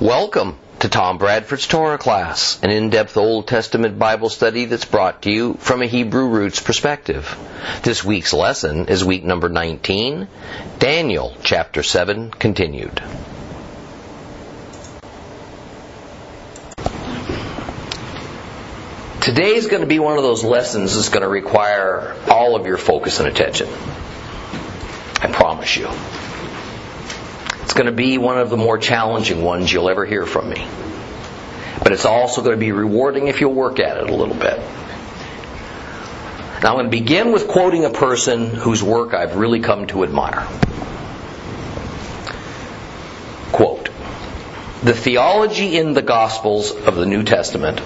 Welcome 0.00 0.58
to 0.80 0.90
Tom 0.90 1.16
Bradford's 1.16 1.66
Torah 1.66 1.96
class, 1.96 2.62
an 2.62 2.68
in-depth 2.68 3.16
Old 3.16 3.48
Testament 3.48 3.98
Bible 3.98 4.28
study 4.28 4.66
that's 4.66 4.84
brought 4.84 5.22
to 5.22 5.30
you 5.30 5.54
from 5.54 5.80
a 5.80 5.86
Hebrew 5.86 6.28
roots 6.28 6.60
perspective. 6.60 7.34
This 7.82 8.04
week's 8.04 8.34
lesson 8.34 8.88
is 8.88 9.02
week 9.02 9.24
number 9.24 9.48
19, 9.48 10.28
Daniel 10.78 11.34
chapter 11.42 11.82
7 11.82 12.30
continued. 12.30 13.02
Today 19.22 19.54
is 19.54 19.66
going 19.66 19.80
to 19.80 19.88
be 19.88 19.98
one 19.98 20.18
of 20.18 20.22
those 20.22 20.44
lessons 20.44 20.94
that's 20.94 21.08
going 21.08 21.22
to 21.22 21.28
require 21.28 22.14
all 22.28 22.54
of 22.54 22.66
your 22.66 22.76
focus 22.76 23.18
and 23.18 23.28
attention. 23.30 23.68
I 25.22 25.32
promise 25.32 25.74
you. 25.74 25.88
It's 27.66 27.74
going 27.74 27.86
to 27.86 27.92
be 27.92 28.16
one 28.16 28.38
of 28.38 28.48
the 28.48 28.56
more 28.56 28.78
challenging 28.78 29.42
ones 29.42 29.72
you'll 29.72 29.90
ever 29.90 30.06
hear 30.06 30.24
from 30.24 30.48
me. 30.48 30.68
But 31.82 31.90
it's 31.90 32.04
also 32.04 32.40
going 32.40 32.54
to 32.54 32.60
be 32.60 32.70
rewarding 32.70 33.26
if 33.26 33.40
you'll 33.40 33.54
work 33.54 33.80
at 33.80 33.96
it 33.96 34.08
a 34.08 34.14
little 34.14 34.36
bit. 34.36 34.56
Now 36.62 36.70
I'm 36.70 36.74
going 36.74 36.84
to 36.84 36.90
begin 36.90 37.32
with 37.32 37.48
quoting 37.48 37.84
a 37.84 37.90
person 37.90 38.50
whose 38.50 38.84
work 38.84 39.14
I've 39.14 39.34
really 39.34 39.58
come 39.58 39.88
to 39.88 40.04
admire. 40.04 40.46
Quote, 43.50 43.90
the 44.84 44.94
theology 44.94 45.76
in 45.76 45.92
the 45.92 46.02
Gospels 46.02 46.70
of 46.70 46.94
the 46.94 47.04
New 47.04 47.24
Testament 47.24 47.80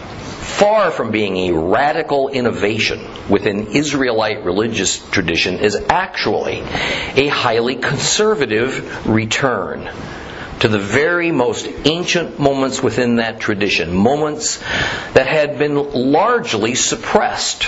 far 0.50 0.90
from 0.90 1.10
being 1.10 1.36
a 1.36 1.52
radical 1.52 2.28
innovation 2.28 3.00
within 3.28 3.68
Israelite 3.68 4.44
religious 4.44 4.98
tradition, 5.10 5.58
is 5.58 5.76
actually 5.88 6.60
a 6.60 7.28
highly 7.28 7.76
conservative 7.76 9.06
return 9.06 9.88
to 10.60 10.68
the 10.68 10.78
very 10.78 11.32
most 11.32 11.66
ancient 11.84 12.38
moments 12.38 12.82
within 12.82 13.16
that 13.16 13.40
tradition, 13.40 13.94
moments 13.94 14.58
that 15.14 15.26
had 15.26 15.58
been 15.58 15.76
largely 16.12 16.74
suppressed, 16.74 17.66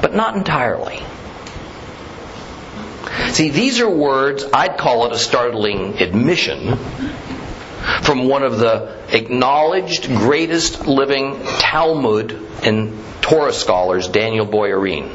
but 0.00 0.14
not 0.14 0.34
entirely. 0.34 1.02
See, 3.32 3.50
these 3.50 3.80
are 3.80 3.90
words, 3.90 4.44
I'd 4.52 4.78
call 4.78 5.06
it 5.06 5.12
a 5.12 5.18
startling 5.18 5.98
admission 5.98 6.78
from 8.02 8.28
one 8.28 8.42
of 8.42 8.58
the 8.58 8.96
acknowledged 9.08 10.06
greatest 10.08 10.86
living 10.86 11.42
Talmud 11.58 12.32
and 12.62 12.98
Torah 13.20 13.52
scholars, 13.52 14.08
Daniel 14.08 14.46
Boyarin. 14.46 15.10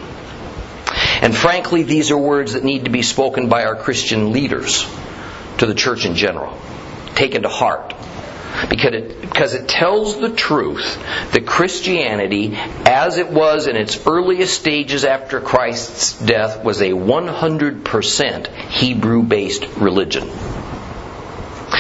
And 1.22 1.36
frankly, 1.36 1.84
these 1.84 2.12
are 2.12 2.18
words 2.18 2.54
that 2.54 2.64
need 2.64 2.86
to 2.86 2.92
be 2.92 3.02
spoken 3.02 3.50
by 3.50 3.66
our 3.66 3.76
Christian 3.76 4.32
leaders 4.32 4.86
to 5.58 5.66
the 5.66 5.76
church 5.76 6.06
in 6.06 6.16
general, 6.16 6.58
taken 7.16 7.44
to 7.44 7.50
heart. 7.50 7.94
Because 8.70 8.94
it, 8.94 9.22
because 9.22 9.54
it 9.54 9.68
tells 9.68 10.20
the 10.20 10.32
truth 10.32 10.98
that 11.32 11.46
Christianity, 11.46 12.56
as 12.56 13.18
it 13.18 13.30
was 13.30 13.68
in 13.68 13.76
its 13.76 14.06
earliest 14.08 14.60
stages 14.60 15.06
after 15.06 15.40
Christ's 15.40 16.20
death, 16.20 16.64
was 16.64 16.82
a 16.82 16.90
100% 16.90 18.48
Hebrew 18.70 19.24
based 19.24 19.66
religion. 19.78 20.30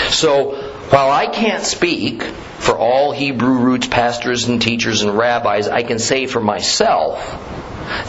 So, 0.10 0.59
while 0.90 1.12
I 1.12 1.28
can't 1.28 1.64
speak 1.64 2.23
for 2.23 2.78
all 2.78 3.12
Hebrew 3.12 3.59
roots 3.59 3.88
pastors 3.88 4.45
and 4.45 4.62
teachers 4.62 5.02
and 5.02 5.18
rabbis, 5.18 5.68
I 5.68 5.84
can 5.84 6.00
say 6.00 6.26
for 6.26 6.40
myself 6.40 7.20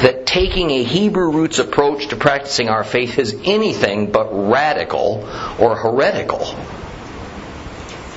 that 0.01 0.27
taking 0.27 0.71
a 0.71 0.83
Hebrew 0.83 1.31
roots 1.31 1.59
approach 1.59 2.09
to 2.09 2.17
practicing 2.17 2.69
our 2.69 2.85
faith 2.85 3.19
is 3.19 3.39
anything 3.45 4.11
but 4.11 4.31
radical 4.33 5.29
or 5.59 5.77
heretical. 5.77 6.55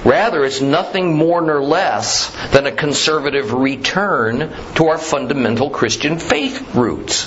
Rather, 0.06 0.44
it's 0.44 0.59
nothing 0.59 1.14
more 1.14 1.41
nor 1.41 1.64
less 1.64 2.30
than 2.52 2.66
a 2.66 2.72
conservative 2.72 3.53
return 3.53 4.53
to 4.75 4.88
our 4.88 4.97
fundamental 4.97 5.69
Christian 5.69 6.19
faith 6.19 6.75
roots, 6.75 7.25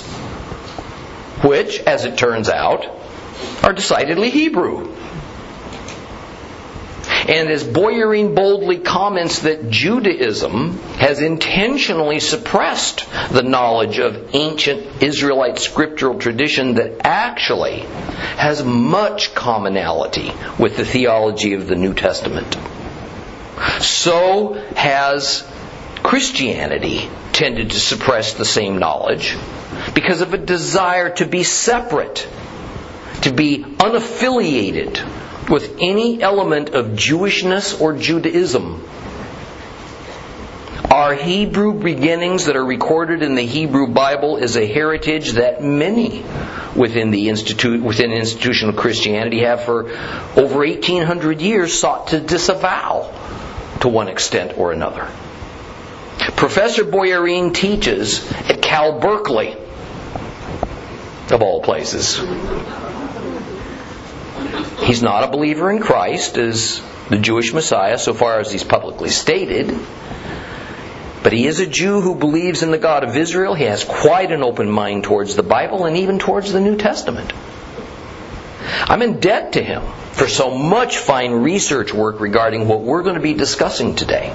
which, 1.43 1.79
as 1.79 2.05
it 2.05 2.17
turns 2.17 2.49
out, 2.49 2.85
are 3.63 3.73
decidedly 3.73 4.29
Hebrew. 4.29 4.96
And 7.27 7.49
as 7.49 7.61
Boyarin 7.61 8.35
boldly 8.35 8.79
comments 8.79 9.39
that 9.39 9.69
Judaism 9.69 10.77
has 10.97 11.21
intentionally 11.21 12.21
suppressed 12.21 13.05
the 13.31 13.43
knowledge 13.43 13.99
of 13.99 14.33
ancient 14.33 15.03
Israelite 15.03 15.59
scriptural 15.59 16.19
tradition 16.19 16.75
that 16.75 17.05
actually 17.05 17.79
has 17.79 18.63
much 18.63 19.35
commonality 19.35 20.31
with 20.57 20.77
the 20.77 20.85
theology 20.85 21.53
of 21.53 21.67
the 21.67 21.75
New 21.75 21.93
Testament. 21.93 22.57
So 23.81 24.53
has 24.75 25.45
Christianity 26.03 27.09
tended 27.33 27.71
to 27.71 27.79
suppress 27.79 28.35
the 28.35 28.45
same 28.45 28.77
knowledge 28.79 29.35
because 29.93 30.21
of 30.21 30.33
a 30.33 30.37
desire 30.37 31.09
to 31.15 31.25
be 31.25 31.43
separate, 31.43 32.25
to 33.23 33.33
be 33.33 33.65
unaffiliated 33.65 35.16
with 35.49 35.77
any 35.79 36.21
element 36.21 36.69
of 36.69 36.87
Jewishness 36.87 37.79
or 37.79 37.93
Judaism. 37.93 38.83
Our 40.91 41.13
Hebrew 41.13 41.73
beginnings 41.73 42.45
that 42.45 42.55
are 42.55 42.65
recorded 42.65 43.21
in 43.21 43.35
the 43.35 43.45
Hebrew 43.45 43.87
Bible 43.87 44.37
is 44.37 44.55
a 44.55 44.65
heritage 44.65 45.33
that 45.33 45.61
many 45.61 46.23
within 46.75 47.11
the 47.11 47.29
institute 47.29 47.81
within 47.81 48.11
institutional 48.11 48.73
Christianity 48.73 49.41
have 49.41 49.63
for 49.63 49.89
over 50.37 50.59
1800 50.59 51.41
years 51.41 51.77
sought 51.77 52.09
to 52.09 52.19
disavow 52.19 53.13
to 53.81 53.87
one 53.89 54.07
extent 54.07 54.57
or 54.57 54.71
another. 54.71 55.09
Professor 56.35 56.83
Boyarin 56.83 57.53
teaches 57.53 58.31
at 58.49 58.61
Cal 58.61 58.99
Berkeley 58.99 59.55
of 61.29 61.41
all 61.41 61.61
places 61.61 62.19
He's 64.87 65.03
not 65.03 65.25
a 65.25 65.27
believer 65.27 65.69
in 65.69 65.81
Christ 65.81 66.37
as 66.37 66.81
the 67.09 67.17
Jewish 67.17 67.51
Messiah 67.51 67.97
so 67.97 68.13
far 68.13 68.39
as 68.39 68.49
he's 68.49 68.63
publicly 68.63 69.09
stated. 69.09 69.77
But 71.23 71.33
he 71.33 71.45
is 71.45 71.59
a 71.59 71.67
Jew 71.67 71.99
who 71.99 72.15
believes 72.15 72.63
in 72.63 72.71
the 72.71 72.77
God 72.77 73.03
of 73.03 73.17
Israel. 73.17 73.53
He 73.53 73.65
has 73.65 73.83
quite 73.83 74.31
an 74.31 74.43
open 74.43 74.71
mind 74.71 75.03
towards 75.03 75.35
the 75.35 75.43
Bible 75.43 75.83
and 75.83 75.97
even 75.97 76.19
towards 76.19 76.53
the 76.53 76.61
New 76.61 76.77
Testament. 76.77 77.33
I'm 78.83 79.01
in 79.01 79.19
debt 79.19 79.53
to 79.53 79.61
him 79.61 79.83
for 80.13 80.29
so 80.29 80.57
much 80.57 80.99
fine 80.99 81.33
research 81.33 81.93
work 81.93 82.21
regarding 82.21 82.69
what 82.69 82.79
we're 82.79 83.03
going 83.03 83.15
to 83.15 83.21
be 83.21 83.33
discussing 83.33 83.93
today. 83.95 84.33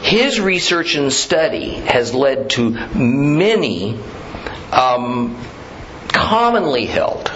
His 0.00 0.40
research 0.40 0.96
and 0.96 1.12
study 1.12 1.74
has 1.74 2.12
led 2.12 2.50
to 2.50 2.70
many 2.70 4.00
um, 4.72 5.38
commonly 6.08 6.86
held 6.86 7.30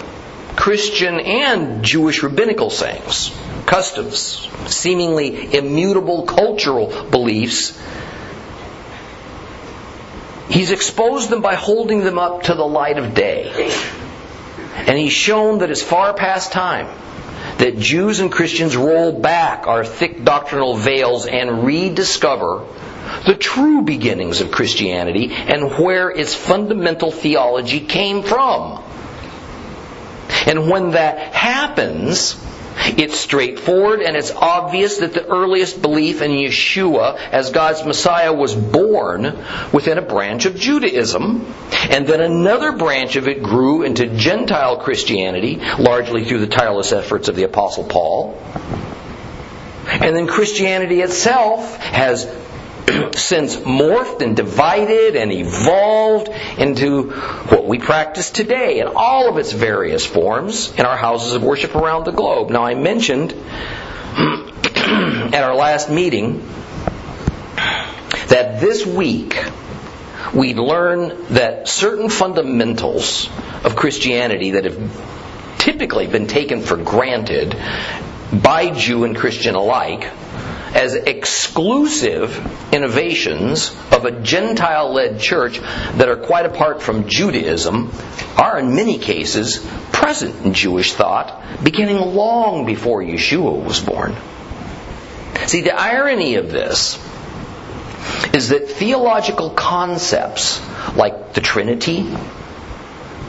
Christian 0.55 1.19
and 1.19 1.83
Jewish 1.83 2.23
rabbinical 2.23 2.69
sayings, 2.69 3.31
customs, 3.65 4.47
seemingly 4.67 5.55
immutable 5.55 6.23
cultural 6.23 6.87
beliefs. 7.09 7.79
He's 10.49 10.71
exposed 10.71 11.29
them 11.29 11.41
by 11.41 11.55
holding 11.55 12.03
them 12.03 12.19
up 12.19 12.43
to 12.43 12.53
the 12.53 12.65
light 12.65 12.97
of 12.97 13.13
day. 13.13 13.71
And 14.75 14.97
he's 14.97 15.13
shown 15.13 15.59
that 15.59 15.69
it's 15.69 15.81
far 15.81 16.13
past 16.13 16.51
time 16.51 16.87
that 17.57 17.77
Jews 17.77 18.19
and 18.19 18.31
Christians 18.31 18.75
roll 18.75 19.19
back 19.19 19.67
our 19.67 19.85
thick 19.85 20.23
doctrinal 20.23 20.75
veils 20.75 21.25
and 21.27 21.63
rediscover 21.65 22.65
the 23.25 23.35
true 23.35 23.81
beginnings 23.81 24.41
of 24.41 24.51
Christianity 24.51 25.31
and 25.31 25.71
where 25.71 26.09
its 26.09 26.33
fundamental 26.33 27.11
theology 27.11 27.79
came 27.79 28.23
from. 28.23 28.83
And 30.47 30.69
when 30.69 30.91
that 30.91 31.33
happens, 31.33 32.35
it's 32.97 33.19
straightforward 33.19 34.01
and 34.01 34.15
it's 34.15 34.31
obvious 34.31 34.97
that 34.97 35.13
the 35.13 35.25
earliest 35.25 35.81
belief 35.81 36.21
in 36.21 36.31
Yeshua 36.31 37.17
as 37.31 37.51
God's 37.51 37.85
Messiah 37.85 38.33
was 38.33 38.55
born 38.55 39.23
within 39.71 39.97
a 39.97 40.01
branch 40.01 40.45
of 40.45 40.55
Judaism, 40.55 41.45
and 41.89 42.07
then 42.07 42.21
another 42.21 42.71
branch 42.71 43.15
of 43.15 43.27
it 43.27 43.43
grew 43.43 43.83
into 43.83 44.15
Gentile 44.15 44.77
Christianity, 44.77 45.57
largely 45.77 46.25
through 46.25 46.39
the 46.39 46.47
tireless 46.47 46.91
efforts 46.91 47.27
of 47.27 47.35
the 47.35 47.43
Apostle 47.43 47.83
Paul. 47.83 48.41
And 49.85 50.15
then 50.15 50.27
Christianity 50.27 51.01
itself 51.01 51.75
has 51.77 52.25
since 53.15 53.57
morphed 53.57 54.21
and 54.21 54.35
divided 54.35 55.15
and 55.15 55.31
evolved 55.31 56.29
into 56.57 57.11
what 57.11 57.65
we 57.65 57.77
practice 57.79 58.31
today 58.31 58.79
in 58.79 58.87
all 58.95 59.29
of 59.29 59.37
its 59.37 59.51
various 59.51 60.05
forms 60.05 60.71
in 60.77 60.85
our 60.85 60.97
houses 60.97 61.33
of 61.33 61.43
worship 61.43 61.75
around 61.75 62.05
the 62.05 62.11
globe. 62.11 62.49
Now, 62.49 62.63
I 62.63 62.75
mentioned 62.75 63.33
at 64.75 65.43
our 65.43 65.55
last 65.55 65.89
meeting 65.89 66.47
that 68.27 68.59
this 68.59 68.85
week 68.85 69.37
we 70.33 70.53
learn 70.53 71.33
that 71.33 71.67
certain 71.67 72.09
fundamentals 72.09 73.29
of 73.63 73.75
Christianity 73.75 74.51
that 74.51 74.65
have 74.65 75.57
typically 75.59 76.07
been 76.07 76.27
taken 76.27 76.61
for 76.61 76.77
granted 76.77 77.55
by 78.31 78.69
Jew 78.71 79.03
and 79.03 79.15
Christian 79.15 79.55
alike 79.55 80.09
as 80.73 80.95
exclusive 80.95 82.37
innovations 82.73 83.75
of 83.91 84.05
a 84.05 84.11
Gentile 84.11 84.93
led 84.93 85.19
church 85.19 85.59
that 85.59 86.07
are 86.07 86.17
quite 86.17 86.45
apart 86.45 86.81
from 86.81 87.07
Judaism 87.07 87.91
are 88.37 88.59
in 88.59 88.75
many 88.75 88.97
cases 88.97 89.65
present 89.91 90.45
in 90.45 90.53
Jewish 90.53 90.93
thought 90.93 91.63
beginning 91.63 91.97
long 91.97 92.65
before 92.65 93.01
Yeshua 93.01 93.63
was 93.63 93.79
born. 93.79 94.15
See, 95.47 95.61
the 95.61 95.75
irony 95.75 96.35
of 96.35 96.51
this 96.51 96.97
is 98.33 98.49
that 98.49 98.69
theological 98.69 99.49
concepts 99.51 100.61
like 100.95 101.33
the 101.33 101.41
Trinity 101.41 101.99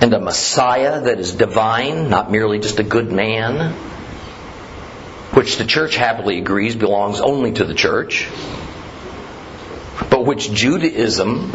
and 0.01 0.13
a 0.15 0.21
Messiah 0.21 1.03
that 1.03 1.19
is 1.21 1.33
divine, 1.33 2.11
not 2.11 2.31
merely 2.31 2.59
just 2.59 2.79
a 2.79 2.83
good 2.83 3.13
man, 3.13 3.75
which 5.33 5.57
the 5.57 5.65
church 5.65 5.97
happily 5.97 6.39
agrees 6.39 6.77
belongs 6.77 7.21
only 7.21 7.53
to 7.53 7.65
the 7.65 7.75
church, 7.75 8.29
but 10.11 10.27
which 10.27 10.53
Judaism 10.53 11.51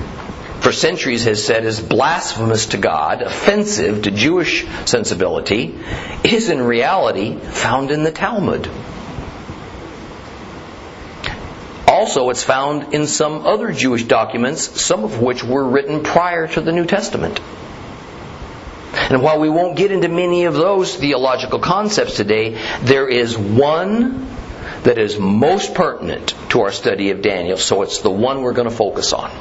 for 0.61 0.71
centuries 0.71 1.25
has 1.25 1.45
said 1.45 1.63
is 1.63 1.79
blasphemous 1.79 2.67
to 2.67 2.77
God, 2.77 3.21
offensive 3.21 4.03
to 4.03 4.11
Jewish 4.11 4.65
sensibility, 4.85 5.75
is 6.23 6.49
in 6.49 6.61
reality 6.61 7.37
found 7.37 7.91
in 7.91 8.03
the 8.03 8.11
Talmud. 8.11 8.69
Also, 11.87 12.29
it's 12.29 12.43
found 12.43 12.93
in 12.93 13.07
some 13.07 13.45
other 13.45 13.71
Jewish 13.71 14.03
documents, 14.03 14.81
some 14.81 15.03
of 15.03 15.21
which 15.21 15.43
were 15.43 15.63
written 15.63 16.03
prior 16.03 16.47
to 16.47 16.61
the 16.61 16.71
New 16.71 16.85
Testament. 16.85 17.39
And 19.09 19.21
while 19.21 19.39
we 19.39 19.49
won't 19.49 19.77
get 19.77 19.91
into 19.91 20.09
many 20.09 20.45
of 20.45 20.53
those 20.53 20.95
theological 20.95 21.59
concepts 21.59 22.15
today, 22.15 22.57
there 22.81 23.07
is 23.07 23.37
one 23.37 24.27
that 24.83 24.97
is 24.97 25.17
most 25.17 25.73
pertinent 25.73 26.33
to 26.49 26.61
our 26.61 26.71
study 26.71 27.11
of 27.11 27.21
Daniel, 27.21 27.57
so 27.57 27.83
it's 27.83 28.01
the 28.01 28.11
one 28.11 28.41
we're 28.41 28.53
going 28.53 28.69
to 28.69 28.75
focus 28.75 29.13
on. 29.13 29.31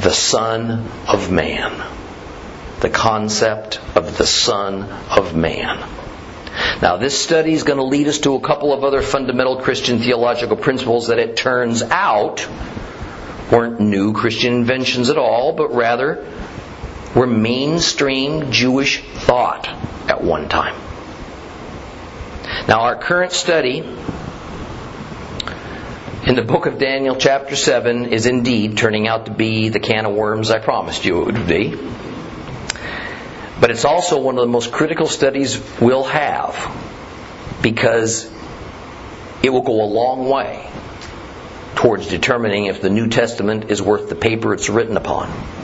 The 0.00 0.10
Son 0.10 0.88
of 1.08 1.30
Man. 1.30 1.84
The 2.80 2.90
concept 2.90 3.80
of 3.94 4.18
the 4.18 4.26
Son 4.26 4.82
of 4.82 5.34
Man. 5.36 5.78
Now, 6.82 6.96
this 6.96 7.18
study 7.18 7.52
is 7.52 7.62
going 7.62 7.78
to 7.78 7.84
lead 7.84 8.08
us 8.08 8.18
to 8.20 8.34
a 8.34 8.40
couple 8.40 8.72
of 8.72 8.84
other 8.84 9.02
fundamental 9.02 9.56
Christian 9.56 9.98
theological 9.98 10.56
principles 10.56 11.08
that 11.08 11.18
it 11.18 11.36
turns 11.36 11.82
out 11.82 12.46
weren't 13.50 13.80
new 13.80 14.12
Christian 14.12 14.54
inventions 14.54 15.08
at 15.08 15.18
all, 15.18 15.52
but 15.52 15.74
rather 15.74 16.24
were 17.16 17.26
mainstream 17.26 18.52
Jewish 18.52 19.02
thought 19.02 19.66
at 20.06 20.22
one 20.22 20.50
time. 20.50 20.78
Now, 22.68 22.82
our 22.82 22.96
current 22.96 23.32
study 23.32 23.78
in 26.26 26.34
the 26.34 26.42
book 26.42 26.66
of 26.66 26.78
Daniel, 26.78 27.16
chapter 27.16 27.56
7, 27.56 28.12
is 28.12 28.26
indeed 28.26 28.76
turning 28.76 29.08
out 29.08 29.26
to 29.26 29.32
be 29.32 29.70
the 29.70 29.80
can 29.80 30.04
of 30.04 30.12
worms 30.12 30.50
I 30.50 30.58
promised 30.58 31.06
you 31.06 31.22
it 31.22 31.26
would 31.26 31.46
be. 31.46 31.74
But 33.60 33.70
it's 33.70 33.86
also 33.86 34.20
one 34.20 34.36
of 34.36 34.42
the 34.42 34.52
most 34.52 34.70
critical 34.70 35.06
studies 35.06 35.58
we'll 35.80 36.04
have 36.04 36.54
because 37.62 38.30
it 39.42 39.48
will 39.48 39.62
go 39.62 39.82
a 39.82 39.88
long 39.88 40.28
way 40.28 40.68
towards 41.76 42.08
determining 42.08 42.66
if 42.66 42.82
the 42.82 42.90
New 42.90 43.08
Testament 43.08 43.70
is 43.70 43.80
worth 43.80 44.10
the 44.10 44.16
paper 44.16 44.52
it's 44.52 44.68
written 44.68 44.98
upon 44.98 45.55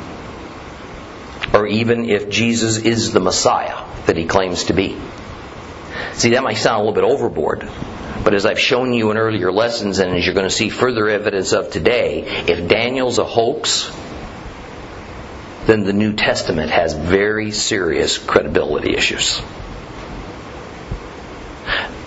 or 1.53 1.67
even 1.67 2.09
if 2.09 2.31
Jesus 2.31 2.79
is 2.79 3.13
the 3.13 3.21
Messiah 3.21 3.85
that 4.07 4.17
he 4.17 4.25
claims 4.25 4.65
to 4.65 4.73
be. 4.73 4.99
See, 6.15 6.31
that 6.31 6.43
might 6.43 6.57
sound 6.57 6.77
a 6.77 6.79
little 6.85 6.95
bit 6.95 7.05
overboard, 7.05 7.69
but 8.25 8.35
as 8.35 8.47
I've 8.47 8.61
shown 8.61 8.93
you 8.93 9.11
in 9.11 9.17
earlier 9.17 9.53
lessons, 9.53 9.99
and 9.99 10.17
as 10.17 10.25
you're 10.25 10.35
going 10.35 10.49
to 10.49 10.55
see 10.55 10.69
further 10.69 11.09
evidence 11.09 11.53
of 11.53 11.71
today, 11.71 12.23
if 12.47 12.69
Daniel's 12.69 13.19
a 13.19 13.25
hoax, 13.25 13.91
then 15.67 15.85
the 15.85 15.93
New 15.93 16.15
Testament 16.15 16.71
has 16.71 16.95
very 16.95 17.51
serious 17.51 18.19
credibility 18.19 18.95
issues. 18.95 19.41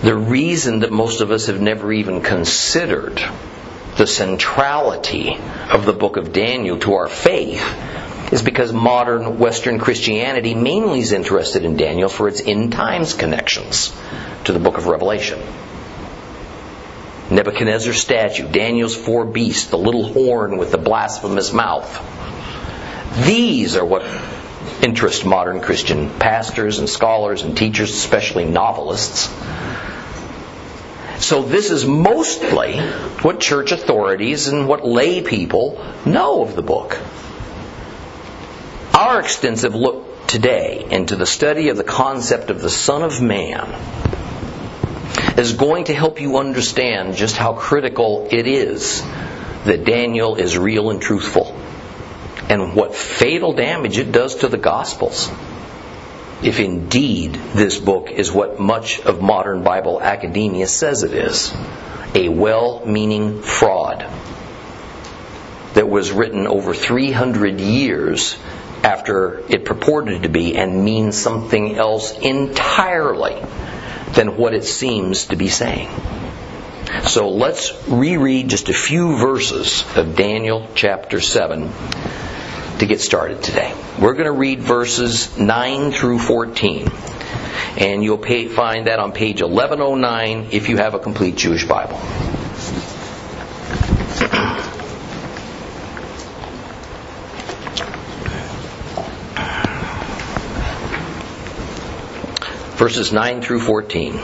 The 0.02 0.16
reason 0.16 0.80
that 0.80 0.92
most 0.92 1.22
of 1.22 1.32
us 1.32 1.48
have 1.48 1.62
never 1.62 1.92
even 1.92 2.22
considered 2.22 3.22
the 3.98 4.06
centrality 4.06 5.38
of 5.72 5.86
the 5.86 5.94
book 5.94 6.18
of 6.18 6.34
Daniel 6.34 6.78
to 6.80 6.94
our 6.96 7.08
faith 7.08 7.64
is 8.36 8.42
because 8.42 8.74
modern 8.74 9.40
Western 9.40 9.80
Christianity 9.80 10.56
mainly 10.56 11.00
is 11.00 11.14
interested 11.14 11.64
in 11.64 11.78
Daniel 11.78 12.10
for 12.10 12.28
its 12.28 12.42
end 12.42 12.74
times 12.74 13.14
connections 13.14 13.96
to 14.44 14.52
the 14.52 14.60
book 14.60 14.78
of 14.78 14.88
Revelation. 14.88 15.40
Nebuchadnezzar's 17.30 18.02
statue, 18.02 18.46
Daniel's 18.46 18.94
four 18.94 19.24
beasts, 19.24 19.70
the 19.70 19.78
little 19.78 20.12
horn 20.12 20.58
with 20.58 20.72
the 20.72 20.78
blasphemous 20.78 21.54
mouth. 21.54 21.90
These 23.26 23.78
are 23.78 23.86
what 23.86 24.06
interest 24.82 25.26
modern 25.26 25.62
Christian 25.62 26.10
pastors 26.20 26.80
and 26.80 26.90
scholars 26.90 27.42
and 27.42 27.58
teachers, 27.58 27.92
especially 27.92 28.44
novelists. 28.44 29.34
So 31.24 31.42
this 31.42 31.72
is 31.72 31.86
mostly 31.86 32.82
what 33.22 33.40
church 33.40 33.72
authorities 33.72 34.50
and 34.50 34.68
what 34.68 34.86
lay 34.86 35.22
people 35.22 35.82
know 36.06 36.42
of 36.42 36.58
the 36.58 36.62
book. 36.62 37.00
Our 38.96 39.20
extensive 39.20 39.76
look 39.76 40.26
today 40.26 40.88
into 40.90 41.18
the 41.18 41.26
study 41.26 41.68
of 41.68 41.76
the 41.76 41.84
concept 41.84 42.50
of 42.50 42.62
the 42.62 42.70
Son 42.70 43.04
of 43.04 43.22
Man 43.22 43.70
is 45.38 45.52
going 45.52 45.86
to 45.86 45.94
help 45.94 46.22
you 46.22 46.38
understand 46.38 47.18
just 47.18 47.36
how 47.36 47.56
critical 47.56 48.30
it 48.32 48.48
is 48.48 49.02
that 49.66 49.84
Daniel 49.84 50.38
is 50.38 50.58
real 50.58 50.92
and 50.92 51.02
truthful 51.02 51.48
and 52.48 52.74
what 52.74 52.96
fatal 52.96 53.52
damage 53.52 53.98
it 53.98 54.14
does 54.14 54.36
to 54.36 54.48
the 54.48 54.58
Gospels. 54.58 55.30
If 56.42 56.62
indeed 56.62 57.34
this 57.54 57.78
book 57.78 58.12
is 58.12 58.32
what 58.32 58.62
much 58.62 59.02
of 59.02 59.22
modern 59.22 59.62
Bible 59.62 60.02
academia 60.02 60.68
says 60.68 61.04
it 61.04 61.12
is 61.12 61.54
a 62.14 62.30
well 62.30 62.86
meaning 62.86 63.42
fraud 63.42 64.10
that 65.74 65.90
was 65.90 66.14
written 66.14 66.48
over 66.48 66.74
300 66.74 67.60
years 67.60 68.38
after 68.86 69.40
it 69.50 69.66
purported 69.66 70.22
to 70.22 70.30
be 70.30 70.56
and 70.56 70.86
means 70.86 71.18
something 71.18 71.76
else 71.76 72.16
entirely 72.20 73.36
than 74.14 74.38
what 74.38 74.54
it 74.54 74.64
seems 74.64 75.26
to 75.26 75.36
be 75.36 75.48
saying. 75.48 75.90
So 77.06 77.30
let's 77.30 77.74
reread 77.88 78.48
just 78.48 78.70
a 78.70 78.74
few 78.74 79.18
verses 79.18 79.84
of 79.96 80.16
Daniel 80.16 80.70
chapter 80.76 81.20
7 81.20 81.72
to 82.78 82.86
get 82.86 83.02
started 83.02 83.42
today. 83.42 83.74
We're 84.00 84.14
going 84.14 84.26
to 84.26 84.32
read 84.32 84.60
verses 84.60 85.36
9 85.36 85.92
through 85.92 86.20
14. 86.20 86.88
And 87.78 88.04
you'll 88.04 88.20
pay, 88.20 88.48
find 88.48 88.86
that 88.86 89.00
on 89.00 89.14
page 89.14 89.42
1109 89.42 90.50
if 90.52 90.70
you 90.70 90.78
have 90.78 90.94
a 90.94 91.00
complete 91.00 91.36
Jewish 91.36 91.66
Bible. 91.66 91.98
Verses 102.76 103.12
9 103.12 103.42
through 103.42 103.62
14. 103.62 104.20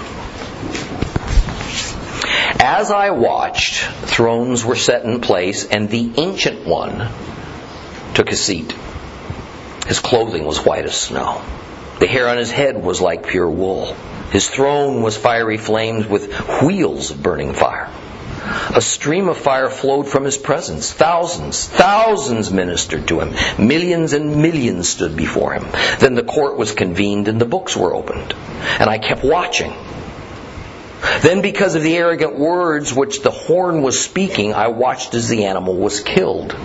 As 2.59 2.91
I 2.91 3.11
watched, 3.11 3.83
thrones 3.83 4.63
were 4.63 4.75
set 4.75 5.03
in 5.03 5.21
place, 5.21 5.65
and 5.65 5.89
the 5.89 6.11
Ancient 6.17 6.67
One 6.67 7.09
took 8.13 8.29
his 8.29 8.43
seat. 8.43 8.75
His 9.87 9.99
clothing 9.99 10.45
was 10.45 10.59
white 10.59 10.85
as 10.85 10.95
snow. 10.95 11.41
The 11.99 12.07
hair 12.07 12.27
on 12.27 12.37
his 12.37 12.51
head 12.51 12.83
was 12.83 13.01
like 13.01 13.27
pure 13.27 13.49
wool. 13.49 13.93
His 14.31 14.49
throne 14.49 15.01
was 15.01 15.17
fiery 15.17 15.57
flames 15.57 16.07
with 16.07 16.33
wheels 16.61 17.11
of 17.11 17.23
burning 17.23 17.53
fire. 17.53 17.89
A 18.75 18.81
stream 18.81 19.29
of 19.29 19.37
fire 19.37 19.69
flowed 19.69 20.07
from 20.07 20.23
his 20.23 20.37
presence. 20.37 20.91
Thousands, 20.91 21.67
thousands 21.67 22.51
ministered 22.51 23.07
to 23.07 23.19
him. 23.19 23.67
Millions 23.67 24.13
and 24.13 24.41
millions 24.41 24.89
stood 24.89 25.15
before 25.15 25.53
him. 25.53 25.65
Then 25.99 26.15
the 26.15 26.23
court 26.23 26.57
was 26.57 26.71
convened 26.71 27.27
and 27.27 27.39
the 27.39 27.45
books 27.45 27.75
were 27.75 27.93
opened. 27.93 28.33
And 28.79 28.89
I 28.89 28.97
kept 28.97 29.23
watching. 29.23 29.73
Then, 31.21 31.41
because 31.41 31.75
of 31.75 31.81
the 31.81 31.97
arrogant 31.97 32.37
words 32.37 32.93
which 32.93 33.21
the 33.21 33.31
horn 33.31 33.81
was 33.81 33.99
speaking, 33.99 34.53
I 34.53 34.67
watched 34.67 35.15
as 35.15 35.27
the 35.27 35.45
animal 35.45 35.75
was 35.75 35.99
killed. 35.99 36.55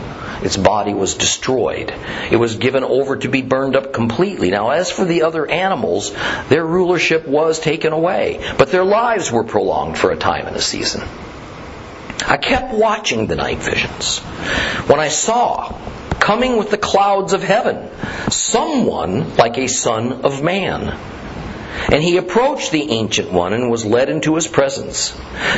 Its 0.43 0.57
body 0.57 0.93
was 0.93 1.15
destroyed. 1.15 1.93
It 2.31 2.37
was 2.37 2.57
given 2.57 2.85
over 2.85 3.17
to 3.17 3.29
be 3.29 3.43
burned 3.43 3.77
up 3.77 3.93
completely. 3.93 4.51
Now, 4.51 4.71
as 4.71 4.91
for 4.91 5.05
the 5.05 5.23
other 5.23 5.51
animals, 5.51 6.15
their 6.49 6.65
rulership 6.65 7.27
was 7.27 7.59
taken 7.59 7.93
away, 7.93 8.41
but 8.59 8.71
their 8.71 8.85
lives 8.85 9.33
were 9.33 9.45
prolonged 9.45 9.97
for 9.97 10.11
a 10.11 10.17
time 10.17 10.47
and 10.47 10.57
a 10.57 10.63
season. 10.63 11.03
I 12.25 12.37
kept 12.37 12.73
watching 12.73 13.27
the 13.27 13.37
night 13.37 13.59
visions. 13.59 14.19
When 14.89 15.01
I 15.01 15.09
saw, 15.09 15.73
coming 16.21 16.57
with 16.57 16.71
the 16.71 16.79
clouds 16.79 17.33
of 17.33 17.43
heaven, 17.43 17.89
someone 18.31 19.37
like 19.37 19.59
a 19.59 19.69
son 19.69 20.25
of 20.25 20.43
man. 20.43 20.99
And 21.93 22.03
he 22.03 22.17
approached 22.17 22.73
the 22.73 22.91
Ancient 22.91 23.31
One 23.31 23.53
and 23.53 23.71
was 23.71 23.85
led 23.85 24.09
into 24.09 24.35
his 24.35 24.49
presence. 24.49 25.17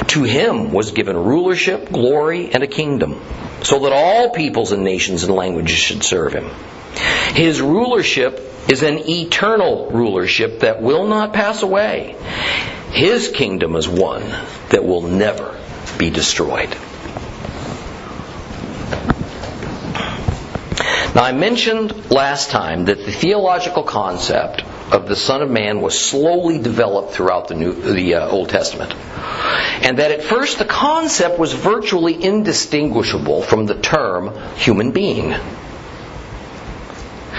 To 0.08 0.24
him 0.24 0.72
was 0.72 0.92
given 0.92 1.16
rulership, 1.16 1.90
glory, 1.90 2.50
and 2.52 2.62
a 2.62 2.66
kingdom, 2.66 3.20
so 3.62 3.80
that 3.80 3.92
all 3.92 4.30
peoples 4.30 4.72
and 4.72 4.84
nations 4.84 5.22
and 5.22 5.34
languages 5.34 5.78
should 5.78 6.02
serve 6.02 6.34
him. 6.34 6.50
His 7.34 7.60
rulership 7.60 8.40
is 8.68 8.82
an 8.82 9.08
eternal 9.08 9.90
rulership 9.90 10.60
that 10.60 10.82
will 10.82 11.06
not 11.06 11.32
pass 11.32 11.62
away. 11.62 12.16
His 12.90 13.28
kingdom 13.28 13.76
is 13.76 13.88
one 13.88 14.22
that 14.70 14.84
will 14.84 15.02
never 15.02 15.57
be 15.98 16.10
destroyed. 16.10 16.76
Now, 21.14 21.24
I 21.24 21.32
mentioned 21.32 22.10
last 22.10 22.50
time 22.50 22.84
that 22.84 22.98
the 22.98 23.10
theological 23.10 23.82
concept 23.82 24.62
of 24.92 25.08
the 25.08 25.16
Son 25.16 25.42
of 25.42 25.50
Man 25.50 25.80
was 25.80 25.98
slowly 25.98 26.58
developed 26.58 27.12
throughout 27.12 27.48
the, 27.48 27.54
New, 27.54 27.72
the 27.72 28.14
uh, 28.14 28.28
Old 28.28 28.50
Testament. 28.50 28.94
And 28.94 29.98
that 29.98 30.10
at 30.10 30.22
first 30.22 30.58
the 30.58 30.64
concept 30.64 31.38
was 31.38 31.52
virtually 31.52 32.22
indistinguishable 32.22 33.42
from 33.42 33.66
the 33.66 33.74
term 33.74 34.32
human 34.56 34.92
being. 34.92 35.34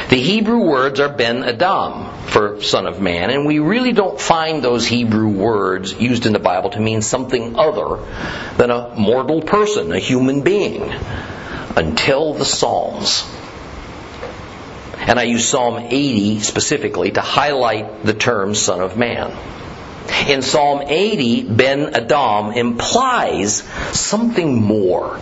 The 0.09 0.19
Hebrew 0.19 0.61
words 0.61 0.99
are 0.99 1.07
Ben 1.07 1.43
Adam 1.43 2.09
for 2.29 2.63
Son 2.63 2.87
of 2.87 2.99
Man, 2.99 3.29
and 3.29 3.45
we 3.45 3.59
really 3.59 3.91
don't 3.91 4.19
find 4.19 4.63
those 4.63 4.87
Hebrew 4.87 5.29
words 5.29 5.93
used 5.93 6.25
in 6.25 6.33
the 6.33 6.39
Bible 6.39 6.71
to 6.71 6.79
mean 6.79 7.03
something 7.03 7.55
other 7.55 8.03
than 8.57 8.71
a 8.71 8.95
mortal 8.97 9.43
person, 9.43 9.91
a 9.91 9.99
human 9.99 10.41
being, 10.41 10.91
until 11.75 12.33
the 12.33 12.43
Psalms. 12.43 13.23
And 14.97 15.19
I 15.19 15.23
use 15.23 15.47
Psalm 15.47 15.77
80 15.77 16.39
specifically 16.39 17.11
to 17.11 17.21
highlight 17.21 18.03
the 18.03 18.15
term 18.15 18.55
Son 18.55 18.81
of 18.81 18.97
Man. 18.97 19.31
In 20.27 20.41
Psalm 20.41 20.81
80, 20.87 21.43
Ben 21.43 21.93
Adam 21.93 22.53
implies 22.53 23.61
something 23.93 24.59
more 24.59 25.19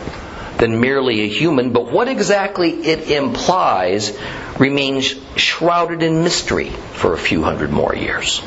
than 0.58 0.80
merely 0.80 1.22
a 1.22 1.28
human, 1.28 1.72
but 1.72 1.92
what 1.92 2.08
exactly 2.08 2.72
it 2.72 3.10
implies 3.12 4.18
remains 4.60 5.14
shrouded 5.36 6.04
in 6.04 6.24
mystery 6.24 6.70
for 6.70 7.14
a 7.14 7.18
few 7.18 7.44
hundred 7.44 7.72
more 7.72 7.96
years. 7.96 8.42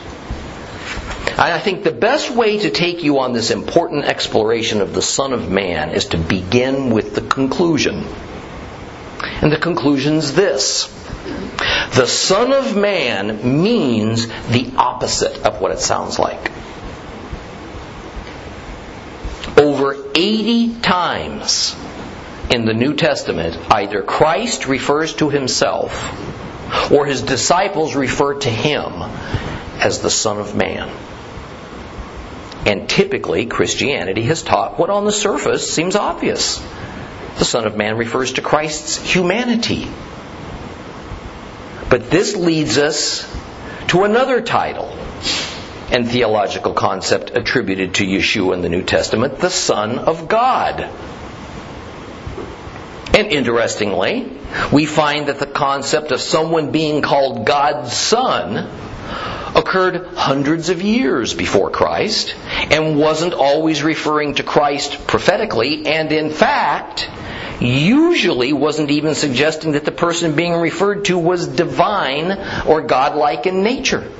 I 1.38 1.58
think 1.58 1.84
the 1.84 1.92
best 1.92 2.30
way 2.30 2.58
to 2.58 2.70
take 2.70 3.02
you 3.02 3.20
on 3.20 3.32
this 3.32 3.50
important 3.50 4.04
exploration 4.04 4.80
of 4.80 4.92
the 4.92 5.00
Son 5.00 5.32
of 5.32 5.50
Man 5.50 5.90
is 5.90 6.06
to 6.06 6.18
begin 6.18 6.90
with 6.90 7.14
the 7.14 7.22
conclusion. 7.22 8.06
And 9.40 9.50
the 9.50 9.56
conclusion 9.56 10.16
is 10.16 10.34
this. 10.34 10.86
The 11.94 12.06
Son 12.06 12.52
of 12.52 12.76
Man 12.76 13.62
means 13.62 14.26
the 14.48 14.72
opposite 14.76 15.44
of 15.46 15.60
what 15.60 15.72
it 15.72 15.78
sounds 15.78 16.18
like. 16.18 16.50
Over 19.56 19.96
80 20.14 20.80
times 20.80 21.74
in 22.50 22.64
the 22.64 22.74
New 22.74 22.94
Testament, 22.94 23.56
either 23.70 24.02
Christ 24.02 24.66
refers 24.66 25.14
to 25.14 25.30
himself 25.30 26.90
or 26.90 27.06
his 27.06 27.22
disciples 27.22 27.94
refer 27.94 28.34
to 28.34 28.50
him 28.50 29.02
as 29.80 30.00
the 30.00 30.10
Son 30.10 30.38
of 30.38 30.54
Man. 30.54 30.90
And 32.66 32.88
typically, 32.88 33.46
Christianity 33.46 34.22
has 34.22 34.42
taught 34.42 34.78
what 34.78 34.90
on 34.90 35.04
the 35.04 35.12
surface 35.12 35.72
seems 35.72 35.96
obvious. 35.96 36.58
The 37.38 37.44
Son 37.44 37.66
of 37.66 37.76
Man 37.76 37.96
refers 37.96 38.34
to 38.34 38.42
Christ's 38.42 38.96
humanity. 38.96 39.88
But 41.88 42.10
this 42.10 42.36
leads 42.36 42.78
us 42.78 43.26
to 43.88 44.04
another 44.04 44.40
title 44.42 44.88
and 45.90 46.08
theological 46.08 46.74
concept 46.74 47.30
attributed 47.34 47.94
to 47.94 48.04
Yeshua 48.04 48.54
in 48.54 48.62
the 48.62 48.68
New 48.68 48.82
Testament, 48.82 49.38
the 49.38 49.50
Son 49.50 49.98
of 49.98 50.28
God. 50.28 50.88
And 53.20 53.32
interestingly, 53.32 54.32
we 54.72 54.86
find 54.86 55.28
that 55.28 55.38
the 55.38 55.46
concept 55.46 56.10
of 56.10 56.22
someone 56.22 56.70
being 56.70 57.02
called 57.02 57.44
God's 57.44 57.92
Son 57.92 58.56
occurred 59.54 60.06
hundreds 60.14 60.70
of 60.70 60.80
years 60.80 61.34
before 61.34 61.70
Christ 61.70 62.34
and 62.70 62.98
wasn't 62.98 63.34
always 63.34 63.82
referring 63.82 64.36
to 64.36 64.42
Christ 64.42 65.06
prophetically, 65.06 65.86
and 65.86 66.10
in 66.10 66.30
fact, 66.30 67.10
usually 67.60 68.54
wasn't 68.54 68.90
even 68.90 69.14
suggesting 69.14 69.72
that 69.72 69.84
the 69.84 69.92
person 69.92 70.34
being 70.34 70.54
referred 70.54 71.04
to 71.04 71.18
was 71.18 71.46
divine 71.46 72.32
or 72.66 72.80
godlike 72.80 73.44
in 73.44 73.62
nature. 73.62 74.10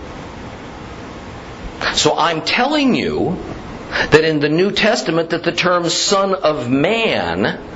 So 1.95 2.19
I'm 2.19 2.43
telling 2.43 2.95
you 2.95 3.39
that 4.11 4.25
in 4.25 4.41
the 4.41 4.51
New 4.51 4.73
Testament 4.73 5.31
that 5.31 5.43
the 5.43 5.53
term 5.53 5.89
Son 5.89 6.35
of 6.35 6.69
Man 6.69 7.69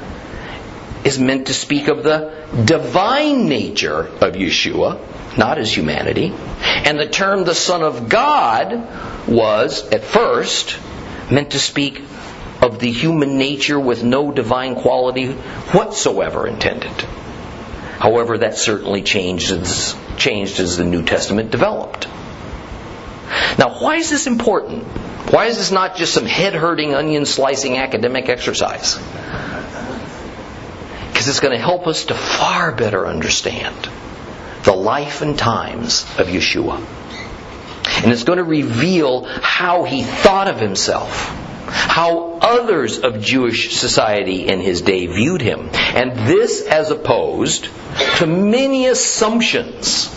is 1.05 1.19
meant 1.19 1.49
to 1.49 1.55
speak 1.55 1.89
of 1.89 2.03
the 2.03 2.33
divine 2.65 3.47
nature 3.47 4.01
of 4.01 4.35
Yeshua, 4.35 4.99
not 5.37 5.59
his 5.59 5.75
humanity. 5.75 6.33
And 6.63 6.99
the 6.99 7.09
term 7.09 7.45
the 7.45 7.55
Son 7.55 7.83
of 7.83 8.09
God 8.09 9.29
was, 9.29 9.87
at 9.91 10.05
first, 10.05 10.79
meant 11.31 11.51
to 11.51 11.59
speak 11.59 12.03
of 12.63 12.79
the 12.79 12.91
human 12.91 13.37
nature 13.37 13.79
with 13.79 14.03
no 14.03 14.33
divine 14.33 14.75
quality 14.75 15.33
whatsoever 15.33 16.47
intended. 16.47 16.93
However, 17.99 18.39
that 18.39 18.57
certainly 18.57 19.03
changed 19.03 19.51
as, 19.53 19.97
changed 20.17 20.61
as 20.61 20.77
the 20.77 20.85
New 20.85 21.03
Testament 21.03 21.51
developed. 21.51 22.07
Now, 23.59 23.79
why 23.81 23.97
is 23.97 24.11
this 24.11 24.27
important? 24.27 24.85
Why 25.33 25.47
is 25.47 25.57
this 25.57 25.71
not 25.71 25.97
just 25.97 26.13
some 26.13 26.27
head 26.27 26.55
hurting, 26.55 26.95
onion 26.95 27.27
slicing 27.27 27.77
academic 27.77 28.29
exercise? 28.29 28.99
Because 31.25 31.37
it's 31.37 31.41
going 31.41 31.57
to 31.57 31.65
help 31.65 31.87
us 31.87 32.05
to 32.05 32.15
far 32.15 32.71
better 32.71 33.07
understand 33.07 33.89
the 34.65 34.75
life 34.75 35.23
and 35.23 35.39
times 35.39 36.03
of 36.19 36.27
Yeshua. 36.27 36.85
And 38.03 38.13
it's 38.13 38.25
going 38.25 38.37
to 38.37 38.45
reveal 38.45 39.25
how 39.25 39.85
he 39.85 40.03
thought 40.03 40.49
of 40.49 40.61
himself, 40.61 41.29
how 41.67 42.39
others 42.43 42.99
of 42.99 43.23
Jewish 43.23 43.75
society 43.75 44.47
in 44.47 44.61
his 44.61 44.83
day 44.83 45.07
viewed 45.07 45.41
him, 45.41 45.71
and 45.73 46.29
this 46.29 46.61
as 46.61 46.91
opposed 46.91 47.71
to 48.19 48.27
many 48.27 48.87
assumptions 48.87 50.11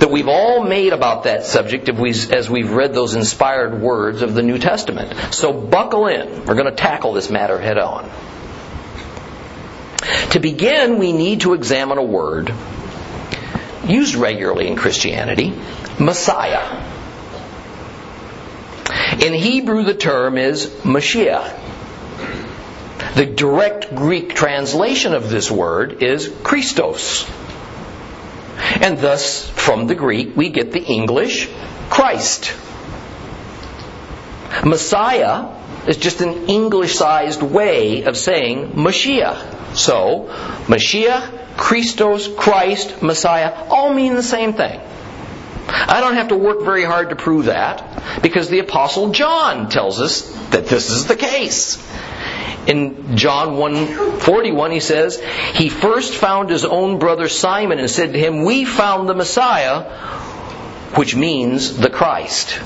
that 0.00 0.10
we've 0.10 0.26
all 0.26 0.64
made 0.64 0.92
about 0.92 1.22
that 1.22 1.44
subject 1.44 1.88
as 1.88 2.50
we've 2.50 2.72
read 2.72 2.94
those 2.94 3.14
inspired 3.14 3.80
words 3.80 4.22
of 4.22 4.34
the 4.34 4.42
New 4.42 4.58
Testament. 4.58 5.32
So 5.32 5.52
buckle 5.52 6.08
in. 6.08 6.46
We're 6.46 6.56
going 6.56 6.70
to 6.70 6.74
tackle 6.76 7.12
this 7.12 7.30
matter 7.30 7.60
head 7.60 7.78
on. 7.78 8.10
To 10.30 10.40
begin, 10.40 10.98
we 10.98 11.12
need 11.12 11.40
to 11.42 11.54
examine 11.54 11.98
a 11.98 12.02
word 12.02 12.52
used 13.86 14.14
regularly 14.14 14.68
in 14.68 14.76
Christianity 14.76 15.52
Messiah. 15.98 16.84
In 19.24 19.32
Hebrew, 19.32 19.84
the 19.84 19.94
term 19.94 20.36
is 20.36 20.66
Mashiach. 20.66 21.64
The 23.14 23.26
direct 23.26 23.94
Greek 23.94 24.34
translation 24.34 25.14
of 25.14 25.30
this 25.30 25.50
word 25.50 26.02
is 26.02 26.32
Christos. 26.42 27.28
And 28.80 28.98
thus, 28.98 29.48
from 29.48 29.86
the 29.86 29.94
Greek, 29.94 30.36
we 30.36 30.50
get 30.50 30.72
the 30.72 30.82
English 30.82 31.48
Christ. 31.88 32.52
Messiah 34.64 35.48
is 35.86 35.96
just 35.96 36.20
an 36.20 36.48
English 36.48 36.94
sized 36.94 37.42
way 37.42 38.02
of 38.02 38.16
saying 38.16 38.72
Mashiach. 38.72 39.55
So, 39.76 40.26
Mashiach, 40.66 41.56
Christos, 41.56 42.28
Christ, 42.28 43.02
Messiah, 43.02 43.52
all 43.70 43.92
mean 43.92 44.14
the 44.14 44.22
same 44.22 44.54
thing. 44.54 44.80
I 45.68 46.00
don't 46.00 46.14
have 46.14 46.28
to 46.28 46.36
work 46.36 46.62
very 46.62 46.84
hard 46.84 47.10
to 47.10 47.16
prove 47.16 47.46
that 47.46 48.22
because 48.22 48.48
the 48.48 48.60
apostle 48.60 49.10
John 49.10 49.68
tells 49.68 50.00
us 50.00 50.22
that 50.50 50.66
this 50.66 50.90
is 50.90 51.06
the 51.06 51.16
case. 51.16 51.76
In 52.66 53.16
John 53.16 53.56
1:41 53.56 54.72
he 54.72 54.80
says, 54.80 55.20
"He 55.54 55.68
first 55.68 56.14
found 56.14 56.50
his 56.50 56.64
own 56.64 56.98
brother 56.98 57.28
Simon 57.28 57.78
and 57.78 57.90
said 57.90 58.12
to 58.12 58.18
him, 58.18 58.44
"We 58.44 58.64
found 58.64 59.08
the 59.08 59.14
Messiah," 59.14 59.82
which 60.94 61.14
means 61.14 61.76
the 61.76 61.90
Christ. 61.90 62.58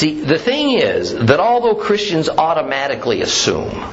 See, 0.00 0.18
the 0.22 0.38
thing 0.38 0.78
is 0.78 1.12
that 1.12 1.40
although 1.40 1.74
Christians 1.74 2.30
automatically 2.30 3.20
assume 3.20 3.84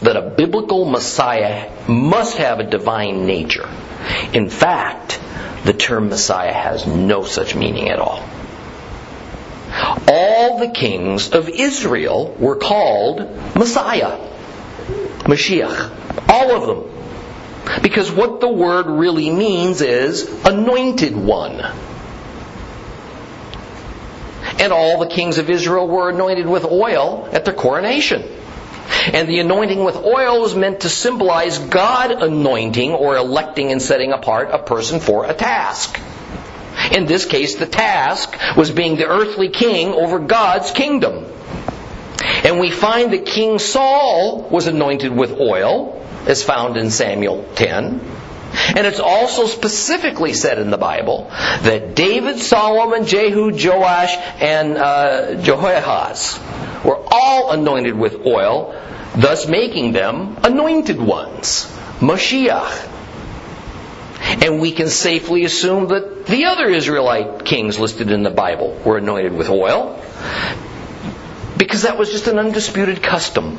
that 0.00 0.16
a 0.16 0.30
biblical 0.30 0.86
Messiah 0.86 1.70
must 1.86 2.38
have 2.38 2.60
a 2.60 2.64
divine 2.64 3.26
nature, 3.26 3.68
in 4.32 4.48
fact, 4.48 5.20
the 5.66 5.74
term 5.74 6.08
Messiah 6.08 6.54
has 6.54 6.86
no 6.86 7.24
such 7.24 7.54
meaning 7.54 7.90
at 7.90 7.98
all. 7.98 8.26
All 10.08 10.60
the 10.60 10.70
kings 10.70 11.32
of 11.32 11.50
Israel 11.50 12.34
were 12.38 12.56
called 12.56 13.18
Messiah, 13.54 14.16
Mashiach, 15.28 16.30
all 16.30 16.50
of 16.52 16.66
them. 16.66 17.82
Because 17.82 18.10
what 18.10 18.40
the 18.40 18.48
word 18.48 18.86
really 18.86 19.28
means 19.28 19.82
is 19.82 20.26
anointed 20.46 21.14
one. 21.14 21.60
And 24.62 24.72
all 24.72 25.00
the 25.00 25.08
kings 25.08 25.38
of 25.38 25.50
Israel 25.50 25.88
were 25.88 26.08
anointed 26.08 26.46
with 26.46 26.64
oil 26.64 27.28
at 27.32 27.44
their 27.44 27.52
coronation. 27.52 28.22
And 29.12 29.28
the 29.28 29.40
anointing 29.40 29.82
with 29.82 29.96
oil 29.96 30.40
was 30.40 30.54
meant 30.54 30.82
to 30.82 30.88
symbolize 30.88 31.58
God 31.58 32.12
anointing 32.12 32.92
or 32.92 33.16
electing 33.16 33.72
and 33.72 33.82
setting 33.82 34.12
apart 34.12 34.50
a 34.52 34.60
person 34.60 35.00
for 35.00 35.24
a 35.24 35.34
task. 35.34 36.00
In 36.92 37.06
this 37.06 37.24
case, 37.26 37.56
the 37.56 37.66
task 37.66 38.38
was 38.56 38.70
being 38.70 38.94
the 38.94 39.08
earthly 39.08 39.48
king 39.48 39.94
over 39.94 40.20
God's 40.20 40.70
kingdom. 40.70 41.26
And 42.44 42.60
we 42.60 42.70
find 42.70 43.12
that 43.14 43.26
King 43.26 43.58
Saul 43.58 44.48
was 44.48 44.68
anointed 44.68 45.10
with 45.10 45.40
oil, 45.40 46.06
as 46.28 46.44
found 46.44 46.76
in 46.76 46.92
Samuel 46.92 47.48
10. 47.56 48.00
And 48.52 48.86
it's 48.86 49.00
also 49.00 49.46
specifically 49.46 50.34
said 50.34 50.58
in 50.58 50.70
the 50.70 50.78
Bible 50.78 51.28
that 51.62 51.94
David, 51.94 52.38
Solomon, 52.38 53.06
Jehu, 53.06 53.50
Joash, 53.52 54.14
and 54.40 54.76
uh, 54.76 55.42
Jehoahaz 55.42 56.38
were 56.84 56.98
all 57.10 57.52
anointed 57.52 57.96
with 57.96 58.26
oil, 58.26 58.74
thus 59.16 59.48
making 59.48 59.92
them 59.92 60.36
anointed 60.42 61.00
ones. 61.00 61.64
Mashiach. 62.00 62.90
And 64.44 64.60
we 64.60 64.72
can 64.72 64.88
safely 64.88 65.44
assume 65.44 65.88
that 65.88 66.26
the 66.26 66.44
other 66.46 66.68
Israelite 66.68 67.44
kings 67.44 67.78
listed 67.78 68.10
in 68.10 68.22
the 68.22 68.30
Bible 68.30 68.80
were 68.84 68.98
anointed 68.98 69.32
with 69.32 69.48
oil 69.48 70.00
because 71.56 71.82
that 71.82 71.98
was 71.98 72.10
just 72.10 72.26
an 72.26 72.38
undisputed 72.38 73.02
custom. 73.02 73.58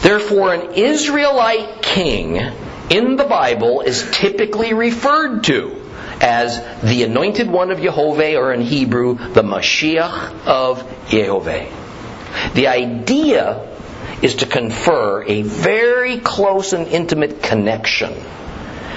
Therefore, 0.00 0.54
an 0.54 0.74
Israelite 0.74 1.82
king 1.82 2.52
in 2.90 3.16
the 3.16 3.24
Bible 3.24 3.80
is 3.80 4.08
typically 4.12 4.74
referred 4.74 5.44
to 5.44 5.80
as 6.20 6.58
the 6.82 7.02
anointed 7.02 7.50
one 7.50 7.70
of 7.70 7.80
Jehovah, 7.80 8.36
or 8.36 8.52
in 8.52 8.60
Hebrew, 8.60 9.14
the 9.14 9.42
Mashiach 9.42 10.46
of 10.46 11.08
Jehovah. 11.08 11.66
The 12.54 12.68
idea 12.68 13.68
is 14.22 14.36
to 14.36 14.46
confer 14.46 15.24
a 15.24 15.42
very 15.42 16.18
close 16.18 16.72
and 16.72 16.86
intimate 16.86 17.42
connection 17.42 18.14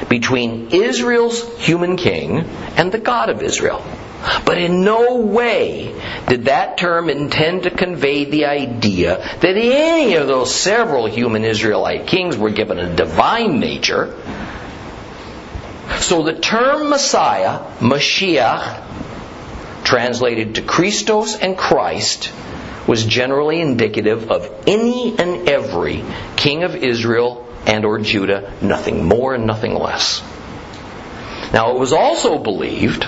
between 0.10 0.70
Israel's 0.70 1.58
human 1.58 1.98
king 1.98 2.39
and 2.77 2.91
the 2.91 3.00
God 3.00 3.29
of 3.29 3.41
Israel. 3.41 3.84
But 4.45 4.57
in 4.57 4.83
no 4.83 5.17
way 5.17 5.93
did 6.27 6.45
that 6.45 6.77
term 6.77 7.09
intend 7.09 7.63
to 7.63 7.69
convey 7.69 8.25
the 8.25 8.45
idea 8.45 9.17
that 9.17 9.57
any 9.57 10.15
of 10.15 10.27
those 10.27 10.53
several 10.53 11.05
human 11.05 11.45
Israelite 11.45 12.07
kings 12.07 12.36
were 12.36 12.50
given 12.50 12.79
a 12.79 12.95
divine 12.95 13.59
nature. 13.59 14.15
So 16.00 16.24
the 16.24 16.33
term 16.33 16.89
Messiah, 16.89 17.59
Mashiach, 17.79 18.83
translated 19.83 20.55
to 20.55 20.62
Christos 20.63 21.36
and 21.36 21.57
Christ, 21.57 22.31
was 22.88 23.05
generally 23.05 23.62
indicative 23.62 24.31
of 24.31 24.51
any 24.65 25.17
and 25.17 25.47
every 25.47 26.03
king 26.36 26.63
of 26.63 26.75
Israel 26.75 27.47
and 27.65 27.86
or 27.86 28.00
Judah, 28.00 28.53
nothing 28.62 29.05
more 29.05 29.36
and 29.36 29.45
nothing 29.45 29.75
less. 29.75 30.21
Now 31.53 31.71
it 31.71 31.79
was 31.79 31.93
also 31.93 32.38
believed 32.38 33.05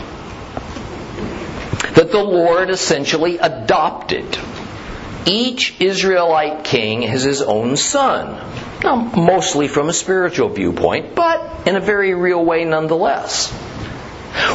that 1.95 2.11
the 2.11 2.23
Lord 2.23 2.69
essentially 2.69 3.37
adopted 3.37 4.37
each 5.25 5.79
Israelite 5.81 6.63
king 6.63 7.05
as 7.05 7.23
his 7.23 7.41
own 7.41 7.77
son. 7.77 8.35
Now, 8.83 8.95
mostly 8.95 9.67
from 9.67 9.89
a 9.89 9.93
spiritual 9.93 10.49
viewpoint, 10.49 11.15
but 11.15 11.67
in 11.67 11.75
a 11.75 11.81
very 11.81 12.13
real 12.13 12.43
way 12.43 12.65
nonetheless. 12.65 13.53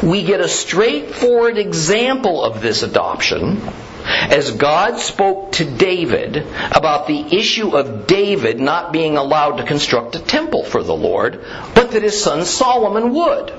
We 0.02 0.24
get 0.24 0.40
a 0.40 0.48
straightforward 0.48 1.58
example 1.58 2.42
of 2.42 2.62
this 2.62 2.82
adoption 2.82 3.60
as 4.04 4.50
God 4.50 4.98
spoke 4.98 5.52
to 5.52 5.64
David 5.64 6.36
about 6.72 7.06
the 7.06 7.36
issue 7.36 7.76
of 7.76 8.06
David 8.06 8.60
not 8.60 8.92
being 8.92 9.16
allowed 9.16 9.56
to 9.56 9.64
construct 9.64 10.14
a 10.14 10.20
temple 10.20 10.62
for 10.62 10.82
the 10.82 10.94
Lord, 10.94 11.44
but 11.74 11.92
that 11.92 12.02
his 12.02 12.22
son 12.22 12.44
Solomon 12.44 13.14
would. 13.14 13.50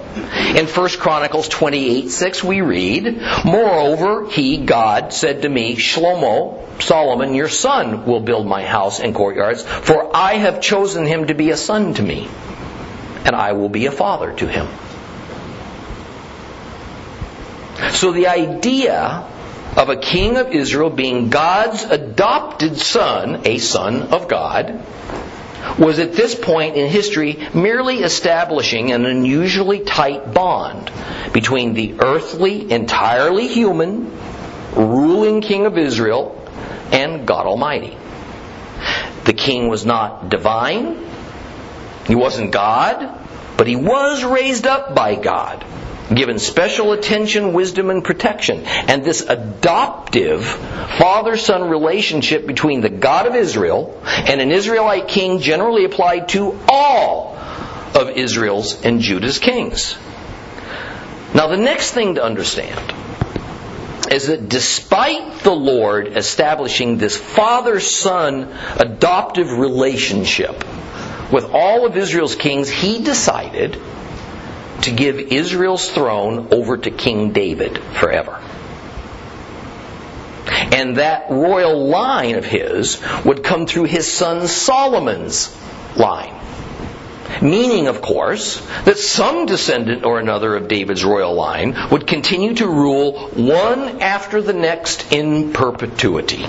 In 0.56 0.68
1 0.68 0.90
Chronicles 1.00 1.50
28 1.50 2.10
6, 2.10 2.44
we 2.44 2.62
read, 2.62 3.22
Moreover, 3.44 4.30
he, 4.30 4.58
God, 4.58 5.14
said 5.14 5.42
to 5.42 5.50
me, 5.50 5.76
Shlomo, 5.76 6.82
Solomon, 6.82 7.34
your 7.34 7.50
son 7.50 8.06
will 8.06 8.22
build 8.22 8.46
my 8.46 8.64
house 8.64 9.00
and 9.00 9.16
courtyards, 9.16 9.64
for 9.64 10.16
I 10.16 10.36
have 10.36 10.62
chosen 10.62 11.06
him 11.06 11.28
to 11.28 11.34
be 11.34 11.52
a 11.52 11.58
son 11.58 11.94
to 11.96 12.04
me, 12.04 12.30
and 13.26 13.36
I 13.36 13.54
will 13.54 13.70
be 13.70 13.88
a 13.88 13.92
father 13.92 14.34
to 14.34 14.48
him. 14.48 14.68
So 17.92 18.12
the 18.12 18.28
idea 18.28 19.28
of 19.76 19.90
a 19.90 19.98
king 19.98 20.38
of 20.38 20.52
Israel 20.52 20.90
being 20.90 21.30
God's 21.30 21.84
adopted 21.84 22.78
son, 22.78 23.42
a 23.46 23.58
son 23.58 24.04
of 24.04 24.28
God, 24.28 24.82
was 25.78 26.00
at 26.00 26.14
this 26.14 26.36
point 26.36 26.76
in 26.76 26.90
history 26.90 27.48
merely 27.54 27.98
establishing 28.00 28.92
an 28.92 29.06
unusually 29.06 29.80
tight 29.80 30.34
bond 30.34 30.92
between 31.34 31.74
the 31.74 31.96
earthly, 32.00 32.72
entirely 32.72 33.48
human, 33.48 34.12
ruling 34.76 35.42
king 35.42 35.66
of 35.66 35.78
Israel 35.78 36.32
and 36.92 37.28
God 37.28 37.46
Almighty. 37.46 37.98
The 39.26 39.34
king 39.34 39.68
was 39.68 39.86
not 39.86 40.30
divine, 40.30 41.04
he 42.06 42.16
wasn't 42.16 42.52
God, 42.52 43.20
but 43.58 43.68
he 43.68 43.76
was 43.76 44.24
raised 44.24 44.68
up 44.68 44.94
by 44.94 45.16
God 45.16 45.65
given 46.14 46.40
special 46.40 46.94
attention, 46.94 47.54
wisdom, 47.54 47.90
and 47.90 48.04
protection. 48.04 48.64
And 48.66 49.04
this 49.04 49.22
adoptive 49.22 50.46
father 50.46 51.38
son 51.38 51.70
relationship 51.70 52.46
between 52.46 52.82
the 52.82 52.90
God 52.90 53.28
of 53.28 53.36
Israel 53.36 54.00
and 54.06 54.42
an 54.42 54.52
Israelite 54.52 55.08
king 55.08 55.40
generally 55.40 55.86
applied 55.86 56.30
to 56.30 56.60
all 56.70 57.36
of 57.96 58.10
Israel's 58.10 58.84
and 58.84 59.00
Judah's 59.00 59.40
kings. 59.40 59.98
Now, 61.34 61.48
the 61.48 61.58
next 61.58 61.92
thing 61.92 62.16
to 62.16 62.24
understand 62.24 62.94
is 64.12 64.28
that 64.28 64.48
despite 64.48 65.40
the 65.40 65.52
Lord 65.52 66.16
establishing 66.16 66.98
this 66.98 67.18
father 67.18 67.80
son 67.80 68.56
adoptive 68.78 69.52
relationship 69.52 70.64
with 71.32 71.46
all 71.46 71.86
of 71.86 71.98
Israel's 71.98 72.36
kings, 72.36 72.70
he 72.70 73.04
decided 73.04 73.82
to 74.84 74.92
give 74.92 75.20
Israel's 75.20 75.90
throne 75.90 76.50
over 76.52 76.78
to 76.78 76.92
King 76.92 77.32
David 77.32 77.78
forever. 77.78 78.42
And 80.48 80.98
that 80.98 81.30
royal 81.30 81.88
line 81.88 82.36
of 82.36 82.46
his 82.46 83.02
would 83.24 83.44
come 83.44 83.66
through 83.66 83.86
his 83.86 84.12
son 84.12 84.48
Solomon's 84.48 85.56
line. 85.96 86.34
Meaning, 87.42 87.88
of 87.88 88.02
course, 88.02 88.66
that 88.86 88.98
some 88.98 89.46
descendant 89.46 90.06
or 90.06 90.20
another 90.20 90.56
of 90.56 90.68
David's 90.68 91.04
royal 91.04 91.34
line 91.34 91.76
would 91.92 92.08
continue 92.08 92.54
to 92.56 92.68
rule 92.68 93.30
one 93.30 94.02
after 94.02 94.42
the 94.42 94.54
next 94.54 95.12
in 95.12 95.52
perpetuity. 95.52 96.46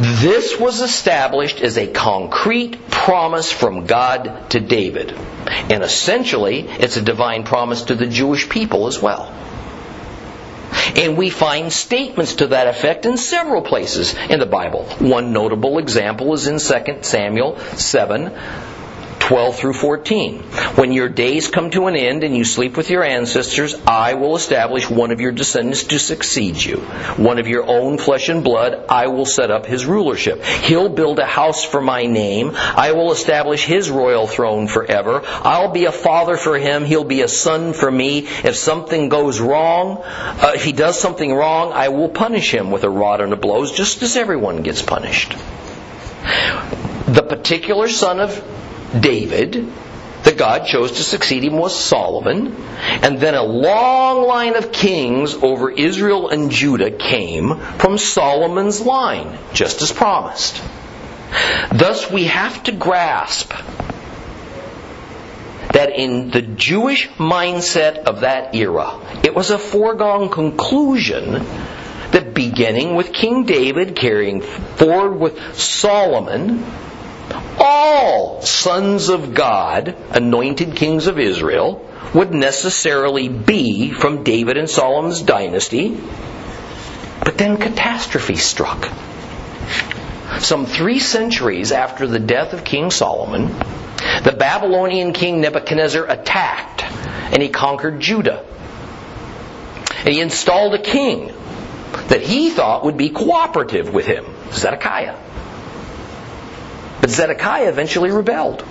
This 0.00 0.58
was 0.58 0.80
established 0.80 1.60
as 1.60 1.76
a 1.76 1.86
concrete 1.86 2.88
promise 2.88 3.52
from 3.52 3.84
God 3.84 4.48
to 4.48 4.58
David. 4.58 5.12
And 5.12 5.82
essentially, 5.82 6.60
it's 6.60 6.96
a 6.96 7.02
divine 7.02 7.44
promise 7.44 7.82
to 7.82 7.94
the 7.94 8.06
Jewish 8.06 8.48
people 8.48 8.86
as 8.86 9.02
well. 9.02 9.30
And 10.96 11.18
we 11.18 11.28
find 11.28 11.70
statements 11.70 12.36
to 12.36 12.46
that 12.46 12.66
effect 12.66 13.04
in 13.04 13.18
several 13.18 13.60
places 13.60 14.14
in 14.30 14.40
the 14.40 14.46
Bible. 14.46 14.84
One 15.00 15.34
notable 15.34 15.76
example 15.76 16.32
is 16.32 16.46
in 16.46 16.58
2 16.58 17.02
Samuel 17.02 17.58
7, 17.58 18.32
12 19.30 19.54
through 19.54 19.74
14. 19.74 20.40
When 20.74 20.90
your 20.90 21.08
days 21.08 21.46
come 21.46 21.70
to 21.70 21.86
an 21.86 21.94
end 21.94 22.24
and 22.24 22.36
you 22.36 22.44
sleep 22.44 22.76
with 22.76 22.90
your 22.90 23.04
ancestors, 23.04 23.76
I 23.86 24.14
will 24.14 24.34
establish 24.34 24.90
one 24.90 25.12
of 25.12 25.20
your 25.20 25.30
descendants 25.30 25.84
to 25.84 26.00
succeed 26.00 26.60
you. 26.60 26.78
One 27.16 27.38
of 27.38 27.46
your 27.46 27.64
own 27.64 27.96
flesh 27.96 28.28
and 28.28 28.42
blood, 28.42 28.86
I 28.88 29.06
will 29.06 29.26
set 29.26 29.52
up 29.52 29.66
his 29.66 29.86
rulership. 29.86 30.42
He'll 30.42 30.88
build 30.88 31.20
a 31.20 31.26
house 31.26 31.64
for 31.64 31.80
my 31.80 32.06
name. 32.06 32.56
I 32.56 32.90
will 32.90 33.12
establish 33.12 33.64
his 33.64 33.88
royal 33.88 34.26
throne 34.26 34.66
forever. 34.66 35.22
I'll 35.24 35.70
be 35.70 35.84
a 35.84 35.92
father 35.92 36.36
for 36.36 36.58
him. 36.58 36.84
He'll 36.84 37.04
be 37.04 37.22
a 37.22 37.28
son 37.28 37.72
for 37.72 37.88
me. 37.88 38.26
If 38.42 38.56
something 38.56 39.10
goes 39.10 39.38
wrong, 39.38 40.02
uh, 40.02 40.54
if 40.56 40.64
he 40.64 40.72
does 40.72 40.98
something 40.98 41.32
wrong, 41.32 41.70
I 41.70 41.90
will 41.90 42.08
punish 42.08 42.52
him 42.52 42.72
with 42.72 42.82
a 42.82 42.90
rod 42.90 43.20
and 43.20 43.32
a 43.32 43.36
blows, 43.36 43.70
just 43.70 44.02
as 44.02 44.16
everyone 44.16 44.62
gets 44.62 44.82
punished. 44.82 45.36
The 47.06 47.22
particular 47.22 47.88
son 47.88 48.18
of 48.18 48.44
David, 48.98 49.66
that 50.24 50.36
God 50.36 50.66
chose 50.66 50.92
to 50.92 51.02
succeed 51.02 51.44
him 51.44 51.56
was 51.56 51.78
Solomon, 51.78 52.54
and 53.02 53.18
then 53.18 53.34
a 53.34 53.42
long 53.42 54.26
line 54.26 54.56
of 54.56 54.72
kings 54.72 55.34
over 55.34 55.70
Israel 55.70 56.28
and 56.28 56.50
Judah 56.50 56.90
came 56.90 57.56
from 57.78 57.98
Solomon's 57.98 58.80
line, 58.80 59.38
just 59.54 59.80
as 59.82 59.92
promised. 59.92 60.62
Thus, 61.72 62.10
we 62.10 62.24
have 62.24 62.62
to 62.64 62.72
grasp 62.72 63.52
that 65.72 65.96
in 65.96 66.30
the 66.30 66.42
Jewish 66.42 67.08
mindset 67.10 67.98
of 68.04 68.20
that 68.20 68.54
era, 68.54 68.98
it 69.22 69.34
was 69.34 69.50
a 69.50 69.58
foregone 69.58 70.28
conclusion 70.28 71.32
that 72.10 72.34
beginning 72.34 72.96
with 72.96 73.12
King 73.12 73.44
David, 73.44 73.94
carrying 73.94 74.40
forward 74.40 75.16
with 75.16 75.56
Solomon, 75.56 76.64
all 77.58 78.42
sons 78.42 79.08
of 79.08 79.34
God, 79.34 79.96
anointed 80.10 80.76
kings 80.76 81.06
of 81.06 81.18
Israel, 81.18 81.86
would 82.14 82.32
necessarily 82.32 83.28
be 83.28 83.90
from 83.90 84.24
David 84.24 84.56
and 84.56 84.68
Solomon's 84.68 85.22
dynasty. 85.22 85.98
But 87.24 87.38
then 87.38 87.58
catastrophe 87.58 88.36
struck. 88.36 88.90
Some 90.38 90.66
three 90.66 90.98
centuries 90.98 91.72
after 91.72 92.06
the 92.06 92.18
death 92.18 92.52
of 92.52 92.64
King 92.64 92.90
Solomon, 92.90 93.48
the 94.24 94.34
Babylonian 94.36 95.12
king 95.12 95.40
Nebuchadnezzar 95.40 96.06
attacked 96.08 96.82
and 97.32 97.42
he 97.42 97.48
conquered 97.48 98.00
Judah. 98.00 98.44
And 99.98 100.08
he 100.08 100.20
installed 100.20 100.74
a 100.74 100.82
king 100.82 101.32
that 102.08 102.22
he 102.22 102.50
thought 102.50 102.84
would 102.84 102.96
be 102.96 103.10
cooperative 103.10 103.92
with 103.92 104.06
him, 104.06 104.24
Zedekiah. 104.52 105.16
But 107.10 107.16
Zedekiah 107.16 107.68
eventually 107.68 108.12
rebelled. 108.12 108.64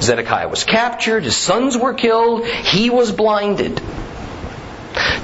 Zedekiah 0.00 0.48
was 0.48 0.62
captured, 0.62 1.24
his 1.24 1.36
sons 1.36 1.76
were 1.76 1.94
killed, 1.94 2.46
he 2.46 2.90
was 2.90 3.10
blinded. 3.10 3.82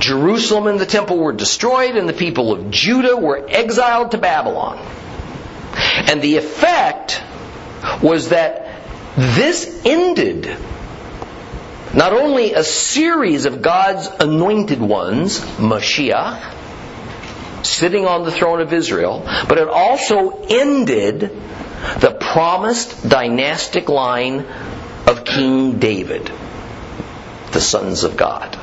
Jerusalem 0.00 0.66
and 0.66 0.80
the 0.80 0.86
temple 0.86 1.18
were 1.18 1.32
destroyed, 1.32 1.94
and 1.94 2.08
the 2.08 2.12
people 2.12 2.52
of 2.52 2.68
Judah 2.72 3.16
were 3.16 3.46
exiled 3.48 4.10
to 4.10 4.18
Babylon. 4.18 4.84
And 6.08 6.20
the 6.20 6.36
effect 6.36 7.22
was 8.02 8.30
that 8.30 8.82
this 9.16 9.86
ended 9.86 10.46
not 11.94 12.12
only 12.12 12.54
a 12.54 12.64
series 12.64 13.46
of 13.46 13.62
God's 13.62 14.08
anointed 14.18 14.80
ones, 14.80 15.38
Mashiach, 15.38 16.54
sitting 17.64 18.04
on 18.04 18.24
the 18.24 18.32
throne 18.32 18.60
of 18.60 18.72
Israel, 18.72 19.22
but 19.48 19.58
it 19.58 19.68
also 19.68 20.44
ended 20.50 21.30
the 22.00 22.10
promised 22.10 23.08
dynastic 23.08 23.88
line 23.88 24.44
of 25.06 25.24
King 25.24 25.78
David, 25.78 26.30
the 27.52 27.60
sons 27.60 28.04
of 28.04 28.16
God. 28.16 28.58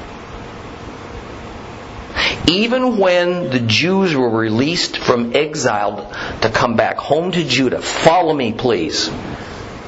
Even 2.48 2.98
when 2.98 3.50
the 3.50 3.60
Jews 3.60 4.16
were 4.16 4.30
released 4.30 4.98
from 4.98 5.36
exile 5.36 6.12
to 6.42 6.50
come 6.50 6.76
back 6.76 6.98
home 6.98 7.32
to 7.32 7.44
Judah, 7.44 7.82
follow 7.82 8.34
me 8.34 8.52
please. 8.52 9.10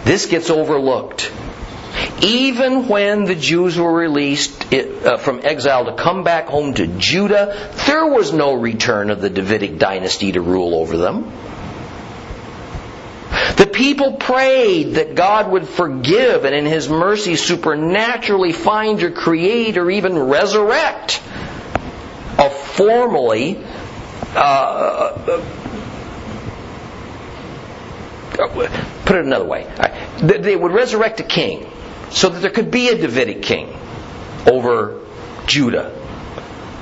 This 0.05 0.25
gets 0.27 0.49
overlooked. 0.49 1.31
Even 2.21 2.87
when 2.87 3.25
the 3.25 3.35
Jews 3.35 3.77
were 3.77 3.93
released 3.93 4.73
uh, 4.73 5.17
from 5.17 5.41
exile 5.43 5.85
to 5.85 5.93
come 5.93 6.23
back 6.23 6.47
home 6.47 6.73
to 6.75 6.87
Judah, 6.87 7.71
there 7.87 8.05
was 8.05 8.31
no 8.31 8.53
return 8.53 9.09
of 9.09 9.21
the 9.21 9.29
Davidic 9.29 9.77
dynasty 9.77 10.31
to 10.31 10.41
rule 10.41 10.75
over 10.75 10.97
them. 10.97 11.31
People 13.75 14.13
prayed 14.13 14.93
that 14.95 15.15
God 15.15 15.51
would 15.51 15.67
forgive 15.67 16.45
and 16.45 16.55
in 16.55 16.65
His 16.65 16.87
mercy 16.87 17.35
supernaturally 17.35 18.53
find 18.53 19.03
or 19.03 19.11
create 19.11 19.77
or 19.77 19.91
even 19.91 20.17
resurrect 20.17 21.21
a 22.37 22.49
formally 22.49 23.61
uh, 24.33 25.41
put 29.05 29.15
it 29.17 29.25
another 29.25 29.45
way. 29.45 29.67
They 30.19 30.55
would 30.55 30.71
resurrect 30.71 31.19
a 31.19 31.23
king 31.23 31.69
so 32.11 32.29
that 32.29 32.39
there 32.39 32.51
could 32.51 32.71
be 32.71 32.89
a 32.89 32.97
Davidic 32.97 33.41
king 33.41 33.77
over 34.49 35.01
Judah. 35.47 35.91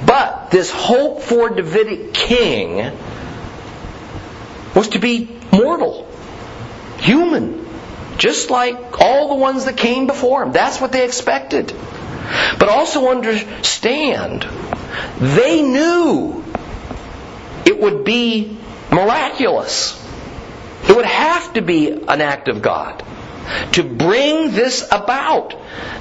But 0.05 0.51
this 0.51 0.71
hope 0.71 1.21
for 1.21 1.49
Davidic 1.49 2.13
king 2.13 2.95
was 4.75 4.89
to 4.89 4.99
be 4.99 5.29
mortal, 5.51 6.07
human, 7.03 7.67
just 8.17 8.49
like 8.49 9.01
all 9.01 9.29
the 9.29 9.35
ones 9.35 9.65
that 9.65 9.77
came 9.77 10.07
before 10.07 10.43
him. 10.43 10.51
That's 10.51 10.79
what 10.79 10.91
they 10.91 11.05
expected. 11.05 11.73
But 12.59 12.69
also 12.69 13.09
understand, 13.09 14.47
they 15.19 15.61
knew 15.61 16.43
it 17.65 17.79
would 17.79 18.03
be 18.03 18.57
miraculous. 18.91 19.99
It 20.87 20.95
would 20.95 21.05
have 21.05 21.53
to 21.53 21.61
be 21.61 21.91
an 21.91 22.21
act 22.21 22.47
of 22.47 22.61
God 22.61 23.03
to 23.73 23.83
bring 23.83 24.51
this 24.51 24.87
about 24.91 25.55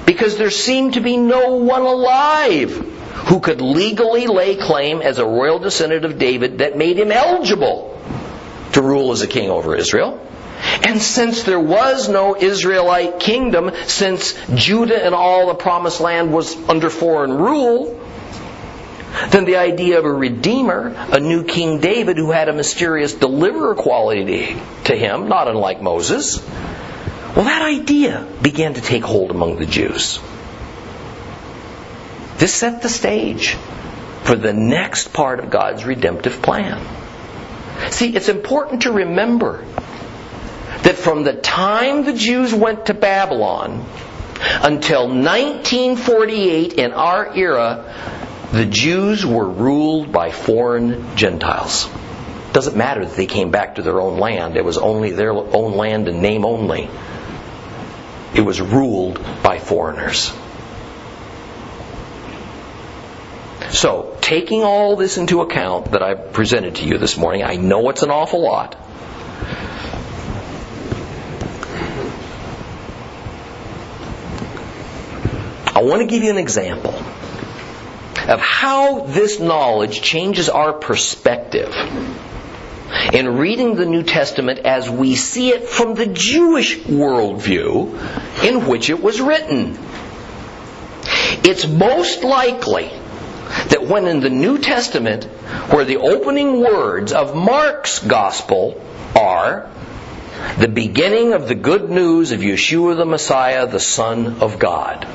because 0.05 0.37
there 0.37 0.49
seemed 0.49 0.93
to 0.93 1.01
be 1.01 1.17
no 1.17 1.55
one 1.55 1.81
alive 1.81 2.71
who 3.27 3.39
could 3.39 3.61
legally 3.61 4.27
lay 4.27 4.55
claim 4.55 5.01
as 5.01 5.17
a 5.17 5.25
royal 5.25 5.59
descendant 5.59 6.05
of 6.05 6.17
David 6.17 6.59
that 6.59 6.77
made 6.77 6.97
him 6.97 7.11
eligible 7.11 8.01
to 8.73 8.81
rule 8.81 9.11
as 9.11 9.21
a 9.21 9.27
king 9.27 9.49
over 9.49 9.75
Israel. 9.75 10.19
And 10.81 11.01
since 11.01 11.43
there 11.43 11.59
was 11.59 12.09
no 12.09 12.35
Israelite 12.35 13.19
kingdom, 13.19 13.71
since 13.85 14.33
Judah 14.55 15.05
and 15.05 15.13
all 15.13 15.47
the 15.47 15.55
promised 15.55 16.01
land 16.01 16.33
was 16.33 16.55
under 16.67 16.89
foreign 16.89 17.33
rule, 17.33 17.99
then 19.29 19.45
the 19.45 19.57
idea 19.57 19.99
of 19.99 20.05
a 20.05 20.11
redeemer, 20.11 20.93
a 21.11 21.19
new 21.19 21.43
King 21.43 21.79
David 21.79 22.17
who 22.17 22.31
had 22.31 22.49
a 22.49 22.53
mysterious 22.53 23.13
deliverer 23.13 23.75
quality 23.75 24.55
to 24.85 24.95
him, 24.95 25.29
not 25.29 25.47
unlike 25.47 25.81
Moses, 25.81 26.41
well, 27.35 27.45
that 27.45 27.61
idea 27.61 28.27
began 28.41 28.75
to 28.75 28.81
take 28.81 29.03
hold 29.03 29.31
among 29.31 29.57
the 29.57 29.65
Jews. 29.65 30.19
This 32.37 32.53
set 32.53 32.81
the 32.81 32.89
stage 32.89 33.55
for 34.23 34.35
the 34.35 34.53
next 34.53 35.13
part 35.13 35.39
of 35.39 35.49
God's 35.49 35.85
redemptive 35.85 36.41
plan. 36.41 36.81
See, 37.89 38.15
it's 38.15 38.29
important 38.29 38.83
to 38.83 38.91
remember 38.91 39.65
from 41.03 41.23
the 41.23 41.33
time 41.33 42.05
the 42.05 42.13
Jews 42.13 42.53
went 42.53 42.85
to 42.85 42.93
Babylon 42.93 43.85
until 44.39 45.07
1948 45.07 46.73
in 46.73 46.93
our 46.93 47.35
era, 47.35 47.93
the 48.53 48.65
Jews 48.65 49.25
were 49.25 49.49
ruled 49.49 50.11
by 50.11 50.31
foreign 50.31 51.15
Gentiles. 51.17 51.89
Doesn't 52.53 52.77
matter 52.77 53.03
that 53.05 53.17
they 53.17 53.25
came 53.25 53.51
back 53.51 53.75
to 53.75 53.81
their 53.81 53.99
own 53.99 54.19
land. 54.19 54.55
It 54.55 54.63
was 54.63 54.77
only 54.77 55.11
their 55.11 55.33
own 55.33 55.75
land 55.75 56.07
in 56.07 56.21
name 56.21 56.45
only. 56.45 56.89
It 58.33 58.41
was 58.41 58.61
ruled 58.61 59.19
by 59.43 59.59
foreigners. 59.59 60.31
So, 63.71 64.15
taking 64.21 64.63
all 64.63 64.95
this 64.95 65.17
into 65.17 65.41
account 65.41 65.91
that 65.91 66.03
I've 66.03 66.31
presented 66.31 66.75
to 66.75 66.85
you 66.85 66.97
this 66.97 67.17
morning, 67.17 67.43
I 67.43 67.55
know 67.55 67.89
it's 67.89 68.03
an 68.03 68.11
awful 68.11 68.41
lot. 68.41 68.75
I 75.83 75.85
want 75.85 75.99
to 75.99 76.07
give 76.07 76.23
you 76.23 76.29
an 76.29 76.37
example 76.37 76.93
of 76.93 78.39
how 78.39 79.01
this 79.01 79.41
knowledge 79.41 80.01
changes 80.01 80.47
our 80.47 80.71
perspective 80.71 81.75
in 83.11 83.35
reading 83.35 83.75
the 83.75 83.85
New 83.85 84.03
Testament 84.03 84.59
as 84.59 84.89
we 84.89 85.15
see 85.15 85.49
it 85.49 85.67
from 85.67 85.95
the 85.95 86.05
Jewish 86.05 86.79
worldview 86.79 88.45
in 88.45 88.65
which 88.65 88.89
it 88.89 89.03
was 89.03 89.19
written. 89.19 89.77
It's 91.43 91.67
most 91.67 92.23
likely 92.23 92.87
that 93.67 93.85
when 93.85 94.07
in 94.07 94.21
the 94.21 94.29
New 94.29 94.59
Testament, 94.59 95.25
where 95.69 95.83
the 95.83 95.97
opening 95.97 96.61
words 96.61 97.11
of 97.11 97.35
Mark's 97.35 97.99
gospel 97.99 98.81
are, 99.17 99.69
the 100.59 100.69
beginning 100.69 101.33
of 101.33 101.49
the 101.49 101.55
good 101.55 101.89
news 101.89 102.31
of 102.31 102.39
Yeshua 102.39 102.95
the 102.95 103.05
Messiah, 103.05 103.67
the 103.67 103.81
Son 103.81 104.37
of 104.39 104.59
God 104.59 105.05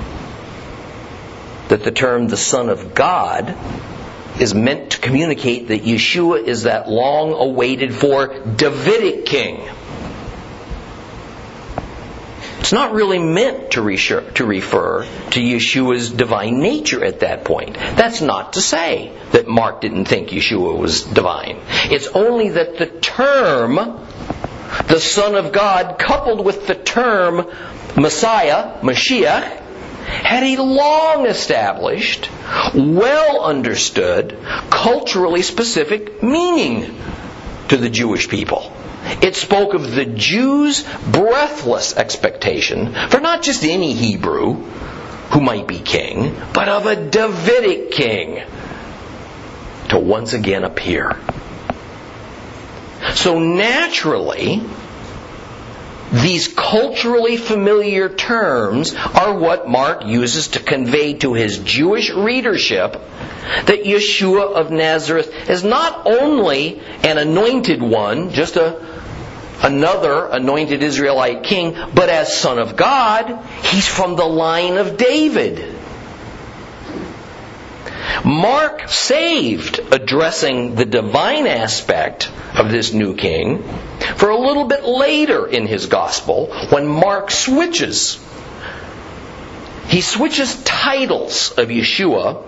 that 1.68 1.84
the 1.84 1.90
term 1.90 2.28
the 2.28 2.36
Son 2.36 2.68
of 2.68 2.94
God 2.94 3.56
is 4.40 4.54
meant 4.54 4.92
to 4.92 4.98
communicate 5.00 5.68
that 5.68 5.82
Yeshua 5.82 6.44
is 6.44 6.62
that 6.64 6.88
long 6.88 7.32
awaited 7.32 7.94
for 7.94 8.28
Davidic 8.28 9.26
king. 9.26 9.68
It's 12.60 12.72
not 12.72 12.92
really 12.92 13.18
meant 13.18 13.72
to, 13.72 13.82
refer 13.82 15.06
to 15.30 15.40
Yeshua's 15.40 16.10
divine 16.10 16.60
nature 16.60 17.02
at 17.02 17.20
that 17.20 17.44
point. 17.44 17.74
That's 17.74 18.20
not 18.20 18.54
to 18.54 18.60
say 18.60 19.12
that 19.32 19.48
Mark 19.48 19.80
didn't 19.80 20.04
think 20.04 20.28
Yeshua 20.28 20.76
was 20.76 21.02
divine. 21.02 21.60
It's 21.84 22.08
only 22.08 22.50
that 22.50 22.76
the 22.76 22.86
term, 22.86 23.76
the 24.86 25.00
Son 25.00 25.34
of 25.34 25.52
God, 25.52 25.98
coupled 25.98 26.44
with 26.44 26.66
the 26.66 26.74
term 26.74 27.46
Messiah, 27.96 28.78
Mashiach, 28.82 29.67
had 30.08 30.42
a 30.42 30.62
long 30.62 31.26
established, 31.26 32.30
well 32.74 33.44
understood, 33.44 34.36
culturally 34.70 35.42
specific 35.42 36.22
meaning 36.22 36.94
to 37.68 37.76
the 37.76 37.90
Jewish 37.90 38.28
people. 38.28 38.72
it 39.22 39.36
spoke 39.36 39.74
of 39.74 39.94
the 39.94 40.04
Jews' 40.04 40.82
breathless 41.10 41.96
expectation 41.96 42.92
for 43.10 43.20
not 43.20 43.42
just 43.42 43.64
any 43.64 43.94
Hebrew 43.94 44.54
who 45.30 45.40
might 45.40 45.66
be 45.66 45.78
king, 45.78 46.34
but 46.52 46.68
of 46.68 46.86
a 46.86 46.96
Davidic 46.96 47.90
king 47.92 48.42
to 49.90 49.98
once 49.98 50.32
again 50.32 50.64
appear. 50.64 51.18
So 53.14 53.38
naturally, 53.38 54.62
these 56.12 56.48
culturally 56.48 57.36
familiar 57.36 58.08
terms 58.08 58.94
are 58.94 59.36
what 59.36 59.68
Mark 59.68 60.04
uses 60.06 60.48
to 60.48 60.60
convey 60.60 61.14
to 61.14 61.34
his 61.34 61.58
Jewish 61.58 62.10
readership 62.10 62.92
that 62.92 63.84
Yeshua 63.84 64.52
of 64.54 64.70
Nazareth 64.70 65.50
is 65.50 65.64
not 65.64 66.06
only 66.06 66.80
an 67.02 67.18
anointed 67.18 67.82
one, 67.82 68.30
just 68.30 68.56
a, 68.56 68.84
another 69.62 70.26
anointed 70.26 70.82
Israelite 70.82 71.42
king, 71.42 71.76
but 71.94 72.08
as 72.08 72.36
Son 72.36 72.58
of 72.58 72.76
God, 72.76 73.44
he's 73.64 73.86
from 73.86 74.16
the 74.16 74.24
line 74.24 74.76
of 74.76 74.96
David. 74.96 75.77
Mark 78.24 78.88
saved 78.88 79.80
addressing 79.92 80.74
the 80.74 80.84
divine 80.84 81.46
aspect 81.46 82.30
of 82.54 82.70
this 82.70 82.92
new 82.92 83.14
king 83.14 83.62
for 84.16 84.30
a 84.30 84.38
little 84.38 84.64
bit 84.64 84.84
later 84.84 85.46
in 85.46 85.66
his 85.66 85.86
gospel 85.86 86.46
when 86.70 86.86
Mark 86.86 87.30
switches. 87.30 88.18
He 89.88 90.00
switches 90.00 90.62
titles 90.64 91.52
of 91.52 91.68
Yeshua 91.68 92.44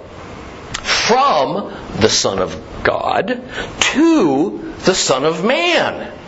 from 0.82 1.72
the 2.00 2.08
Son 2.08 2.38
of 2.38 2.82
God 2.82 3.42
to 3.92 4.74
the 4.84 4.94
Son 4.94 5.24
of 5.24 5.44
Man. 5.44 6.19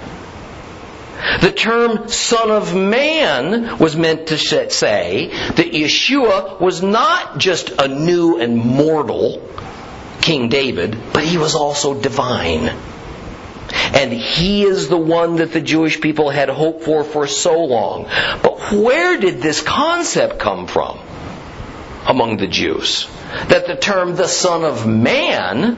The 1.41 1.53
term 1.53 2.09
Son 2.09 2.51
of 2.51 2.75
Man 2.75 3.79
was 3.79 3.97
meant 3.97 4.29
to 4.29 4.39
say 4.39 5.29
that 5.29 5.73
Yeshua 5.73 6.61
was 6.61 6.83
not 6.83 7.39
just 7.39 7.71
a 7.71 7.87
new 7.87 8.41
and 8.41 8.57
mortal 8.57 9.41
King 10.21 10.49
David, 10.49 10.97
but 11.13 11.25
he 11.25 11.39
was 11.39 11.55
also 11.55 12.01
divine. 12.01 12.75
And 13.95 14.13
he 14.13 14.65
is 14.65 14.89
the 14.89 14.97
one 14.97 15.37
that 15.37 15.53
the 15.53 15.61
Jewish 15.61 16.01
people 16.01 16.31
had 16.31 16.49
hoped 16.49 16.85
for 16.85 17.05
for 17.05 17.27
so 17.27 17.65
long. 17.65 18.05
But 18.43 18.73
where 18.73 19.19
did 19.19 19.41
this 19.41 19.61
concept 19.63 20.39
come 20.39 20.67
from 20.67 20.99
among 22.07 22.39
the 22.39 22.47
Jews? 22.47 23.09
That 23.49 23.67
the 23.67 23.77
term 23.77 24.17
the 24.17 24.29
Son 24.29 24.65
of 24.65 24.87
Man, 24.87 25.77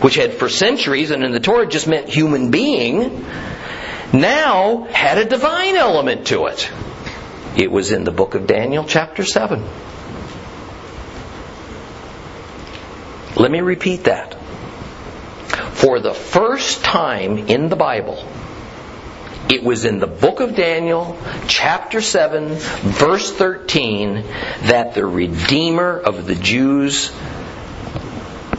which 0.00 0.16
had 0.16 0.34
for 0.34 0.48
centuries 0.48 1.10
and 1.10 1.24
in 1.24 1.32
the 1.32 1.40
Torah 1.40 1.66
just 1.66 1.86
meant 1.86 2.08
human 2.08 2.50
being, 2.50 3.24
now 4.12 4.84
had 4.84 5.18
a 5.18 5.24
divine 5.24 5.76
element 5.76 6.28
to 6.28 6.46
it. 6.46 6.70
It 7.56 7.70
was 7.70 7.92
in 7.92 8.04
the 8.04 8.12
book 8.12 8.34
of 8.34 8.46
Daniel, 8.46 8.84
chapter 8.84 9.24
7. 9.24 9.64
Let 13.36 13.50
me 13.50 13.60
repeat 13.60 14.04
that. 14.04 14.34
For 15.74 16.00
the 16.00 16.14
first 16.14 16.82
time 16.82 17.38
in 17.38 17.68
the 17.68 17.76
Bible, 17.76 18.24
it 19.48 19.62
was 19.62 19.84
in 19.84 19.98
the 19.98 20.06
book 20.06 20.40
of 20.40 20.56
Daniel, 20.56 21.18
chapter 21.46 22.00
7, 22.00 22.48
verse 22.48 23.32
13, 23.32 24.24
that 24.62 24.94
the 24.94 25.06
Redeemer 25.06 25.98
of 25.98 26.26
the 26.26 26.34
Jews 26.34 27.12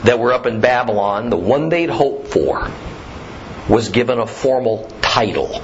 that 0.03 0.17
were 0.17 0.33
up 0.33 0.45
in 0.45 0.61
Babylon, 0.61 1.29
the 1.29 1.37
one 1.37 1.69
they'd 1.69 1.89
hoped 1.89 2.29
for, 2.29 2.71
was 3.69 3.89
given 3.89 4.19
a 4.19 4.27
formal 4.27 4.89
title, 5.01 5.61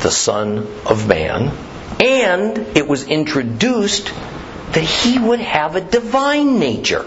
the 0.00 0.10
Son 0.10 0.58
of 0.86 1.08
Man, 1.08 1.52
and 2.00 2.58
it 2.76 2.86
was 2.86 3.04
introduced 3.04 4.06
that 4.72 4.84
he 4.84 5.18
would 5.18 5.40
have 5.40 5.76
a 5.76 5.80
divine 5.80 6.58
nature. 6.58 7.04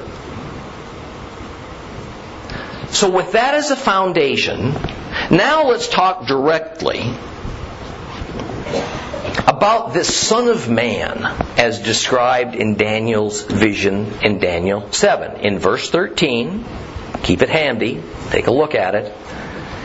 So, 2.90 3.10
with 3.10 3.34
that 3.34 3.56
as 3.56 3.72
a 3.72 3.76
foundation, 3.76 4.74
now 5.32 5.68
let's 5.68 5.88
talk 5.88 6.28
directly 6.28 7.02
about 9.48 9.94
this 9.94 10.16
Son 10.16 10.48
of 10.48 10.70
Man 10.70 11.26
as 11.58 11.80
described 11.80 12.56
in 12.56 12.76
Daniel's 12.76 13.44
vision 13.44 14.12
in 14.22 14.40
Daniel 14.40 14.92
7. 14.92 15.42
In 15.42 15.60
verse 15.60 15.90
13, 15.90 16.64
keep 17.24 17.42
it 17.42 17.50
handy, 17.50 18.02
take 18.30 18.48
a 18.48 18.52
look 18.52 18.76
at 18.76 18.96
it. 18.96 19.12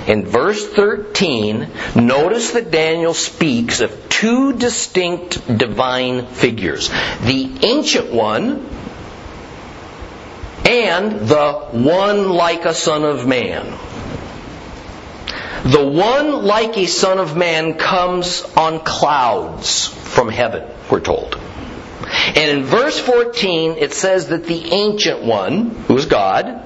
In 0.06 0.24
verse 0.24 0.66
13, 0.68 1.68
notice 1.96 2.52
that 2.52 2.70
Daniel 2.70 3.14
speaks 3.14 3.80
of 3.80 4.08
two 4.08 4.54
distinct 4.54 5.58
divine 5.58 6.26
figures. 6.26 6.88
The 7.22 7.50
ancient 7.62 8.12
one 8.12 8.66
and 10.66 11.28
the 11.28 11.52
one 11.72 12.30
like 12.30 12.64
a 12.64 12.74
son 12.74 13.04
of 13.04 13.26
man. 13.26 13.66
The 15.64 15.86
one 15.86 16.44
like 16.44 16.76
a 16.78 16.86
son 16.86 17.18
of 17.18 17.36
man 17.36 17.74
comes 17.74 18.42
on 18.56 18.80
clouds 18.80 19.86
from 19.88 20.28
heaven, 20.28 20.68
we're 20.90 21.00
told. 21.00 21.38
And 22.10 22.58
in 22.58 22.64
verse 22.64 22.98
14, 22.98 23.72
it 23.78 23.92
says 23.92 24.28
that 24.28 24.46
the 24.46 24.72
ancient 24.72 25.22
one, 25.22 25.70
who 25.86 25.96
is 25.96 26.06
God, 26.06 26.62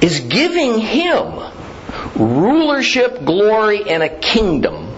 is 0.00 0.20
giving 0.20 0.78
him 0.78 1.40
rulership, 2.16 3.24
glory, 3.24 3.88
and 3.88 4.02
a 4.02 4.08
kingdom 4.08 4.90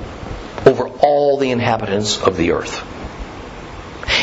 over 0.65 0.89
all 0.89 1.39
the 1.39 1.51
inhabitants 1.51 2.21
of 2.21 2.37
the 2.37 2.53
earth. 2.53 2.85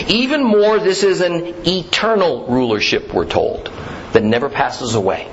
Even 0.09 0.43
more, 0.43 0.79
this 0.79 1.03
is 1.03 1.21
an 1.21 1.67
eternal 1.67 2.47
rulership, 2.47 3.13
we're 3.13 3.25
told, 3.25 3.71
that 4.13 4.23
never 4.23 4.49
passes 4.49 4.95
away. 4.95 5.29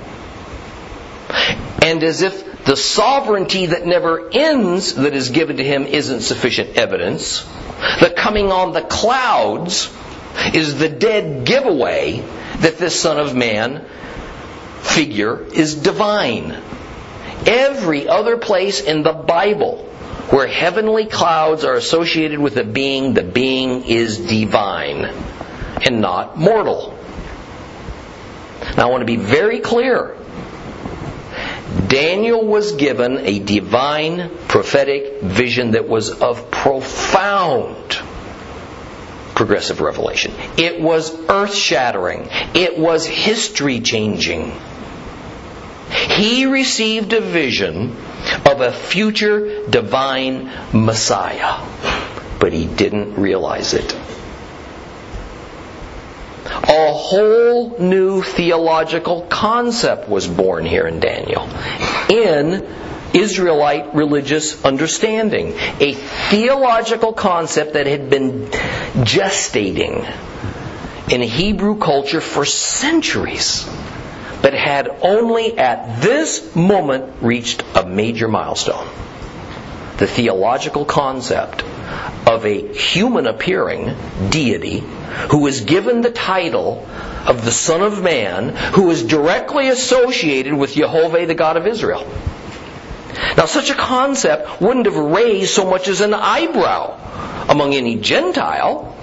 And 1.83 2.03
as 2.03 2.21
if 2.21 2.63
the 2.63 2.75
sovereignty 2.75 3.67
that 3.67 3.85
never 3.85 4.29
ends 4.31 4.93
that 4.95 5.15
is 5.15 5.29
given 5.29 5.57
to 5.57 5.63
him 5.63 5.85
isn't 5.85 6.21
sufficient 6.21 6.77
evidence, 6.77 7.41
the 7.99 8.13
coming 8.15 8.51
on 8.51 8.73
the 8.73 8.81
clouds 8.81 9.91
is 10.53 10.77
the 10.77 10.89
dead 10.89 11.45
giveaway 11.45 12.23
that 12.59 12.77
this 12.77 12.99
Son 12.99 13.19
of 13.19 13.35
Man 13.35 13.85
figure 14.81 15.43
is 15.43 15.75
divine. 15.75 16.61
Every 17.45 18.07
other 18.07 18.37
place 18.37 18.81
in 18.81 19.03
the 19.03 19.13
Bible 19.13 19.87
where 20.29 20.47
heavenly 20.47 21.05
clouds 21.05 21.65
are 21.65 21.75
associated 21.75 22.39
with 22.39 22.57
a 22.57 22.63
being, 22.63 23.13
the 23.13 23.23
being 23.23 23.83
is 23.83 24.17
divine 24.17 25.05
and 25.83 25.99
not 25.99 26.37
mortal. 26.37 26.97
Now 28.77 28.87
I 28.87 28.91
want 28.91 29.01
to 29.01 29.05
be 29.05 29.17
very 29.17 29.59
clear. 29.59 30.17
Daniel 31.87 32.45
was 32.45 32.73
given 32.73 33.17
a 33.19 33.39
divine 33.39 34.29
prophetic 34.47 35.21
vision 35.21 35.71
that 35.71 35.87
was 35.87 36.09
of 36.09 36.51
profound 36.51 37.99
progressive 39.35 39.81
revelation. 39.81 40.33
It 40.57 40.79
was 40.79 41.13
earth 41.29 41.55
shattering. 41.55 42.27
It 42.53 42.77
was 42.77 43.05
history 43.05 43.79
changing. 43.79 44.53
He 46.15 46.45
received 46.45 47.13
a 47.13 47.21
vision 47.21 47.95
of 48.45 48.61
a 48.61 48.71
future 48.71 49.65
divine 49.67 50.51
Messiah, 50.73 51.65
but 52.39 52.53
he 52.53 52.65
didn't 52.65 53.15
realize 53.15 53.73
it. 53.73 53.93
A 56.45 56.91
whole 56.91 57.77
new 57.79 58.21
theological 58.21 59.21
concept 59.23 60.09
was 60.09 60.27
born 60.27 60.65
here 60.65 60.87
in 60.87 60.99
Daniel. 60.99 61.49
In 62.09 62.67
Israelite 63.13 63.93
religious 63.93 64.63
understanding. 64.63 65.53
A 65.79 65.93
theological 65.93 67.13
concept 67.13 67.73
that 67.73 67.87
had 67.87 68.09
been 68.09 68.47
gestating 69.03 70.05
in 71.11 71.21
Hebrew 71.21 71.77
culture 71.77 72.21
for 72.21 72.45
centuries 72.45 73.67
but 74.41 74.53
had 74.53 74.89
only 75.01 75.57
at 75.57 76.01
this 76.01 76.55
moment 76.55 77.21
reached 77.21 77.63
a 77.75 77.85
major 77.85 78.27
milestone. 78.27 78.87
The 79.97 80.07
theological 80.07 80.85
concept 80.85 81.63
of 82.27 82.45
a 82.45 82.73
human 82.73 83.27
appearing 83.27 83.95
deity 84.29 84.83
who 85.29 85.45
is 85.47 85.61
given 85.61 86.01
the 86.01 86.11
title 86.11 86.87
of 87.27 87.45
the 87.45 87.51
Son 87.51 87.81
of 87.81 88.01
Man, 88.01 88.55
who 88.73 88.89
is 88.89 89.03
directly 89.03 89.69
associated 89.69 90.53
with 90.53 90.73
Jehovah, 90.73 91.25
the 91.25 91.35
God 91.35 91.57
of 91.57 91.67
Israel. 91.67 92.07
Now, 93.37 93.45
such 93.45 93.69
a 93.69 93.75
concept 93.75 94.61
wouldn't 94.61 94.85
have 94.85 94.95
raised 94.95 95.53
so 95.53 95.69
much 95.69 95.87
as 95.87 96.01
an 96.01 96.13
eyebrow 96.13 97.45
among 97.49 97.73
any 97.73 97.97
Gentile, 97.97 98.95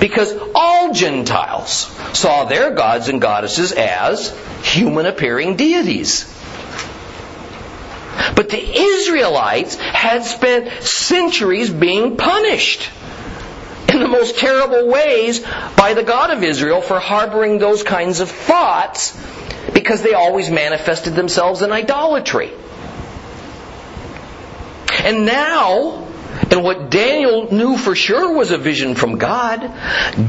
because 0.00 0.34
all 0.54 0.92
Gentiles 0.92 1.86
saw 2.12 2.44
their 2.44 2.72
gods 2.72 3.08
and 3.08 3.20
goddesses 3.20 3.72
as 3.72 4.36
human 4.62 5.06
appearing 5.06 5.56
deities. 5.56 6.24
But 8.34 8.48
the 8.48 8.62
Israelites 8.62 9.76
had 9.76 10.24
spent 10.24 10.82
centuries 10.82 11.70
being 11.70 12.16
punished 12.16 12.90
in 13.88 14.00
the 14.00 14.08
most 14.08 14.38
terrible 14.38 14.88
ways 14.88 15.40
by 15.76 15.94
the 15.94 16.02
God 16.02 16.30
of 16.30 16.42
Israel 16.42 16.80
for 16.80 16.98
harboring 16.98 17.58
those 17.58 17.82
kinds 17.82 18.20
of 18.20 18.30
thoughts 18.30 19.16
because 19.72 20.02
they 20.02 20.14
always 20.14 20.50
manifested 20.50 21.14
themselves 21.14 21.62
in 21.62 21.72
idolatry. 21.72 22.52
And 25.04 25.24
now, 25.24 26.06
and 26.50 26.64
what 26.64 26.90
Daniel 26.90 27.52
knew 27.52 27.76
for 27.76 27.94
sure 27.94 28.34
was 28.34 28.50
a 28.50 28.58
vision 28.58 28.96
from 28.96 29.18
God, 29.18 29.60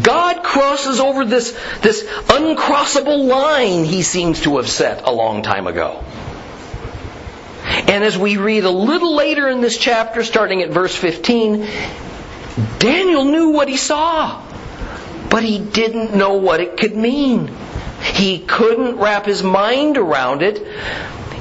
God 0.04 0.44
crosses 0.44 1.00
over 1.00 1.26
this, 1.26 1.58
this 1.82 2.04
uncrossable 2.04 3.28
line 3.28 3.86
he 3.86 4.04
seems 4.04 4.42
to 4.42 4.58
have 4.58 4.70
set 4.70 5.04
a 5.04 5.12
long 5.12 5.42
time 5.42 5.66
ago. 5.66 6.04
And 7.64 8.04
as 8.04 8.18
we 8.18 8.38
read 8.38 8.64
a 8.64 8.70
little 8.72 9.16
later 9.16 9.50
in 9.50 9.62
this 9.62 9.78
chapter, 9.78 10.24
starting 10.24 10.62
at 10.62 10.70
verse 10.70 10.96
15, 10.96 11.68
Daniel 12.78 13.26
knew 13.26 13.50
what 13.50 13.68
he 13.68 13.78
saw, 13.78 14.46
but 15.30 15.44
he 15.44 15.58
didn't 15.58 16.16
know 16.16 16.36
what 16.36 16.60
it 16.60 16.78
could 16.78 16.96
mean. 16.96 17.50
He 18.14 18.40
couldn't 18.40 18.98
wrap 18.98 19.26
his 19.26 19.42
mind 19.42 19.98
around 19.98 20.42
it, 20.44 20.66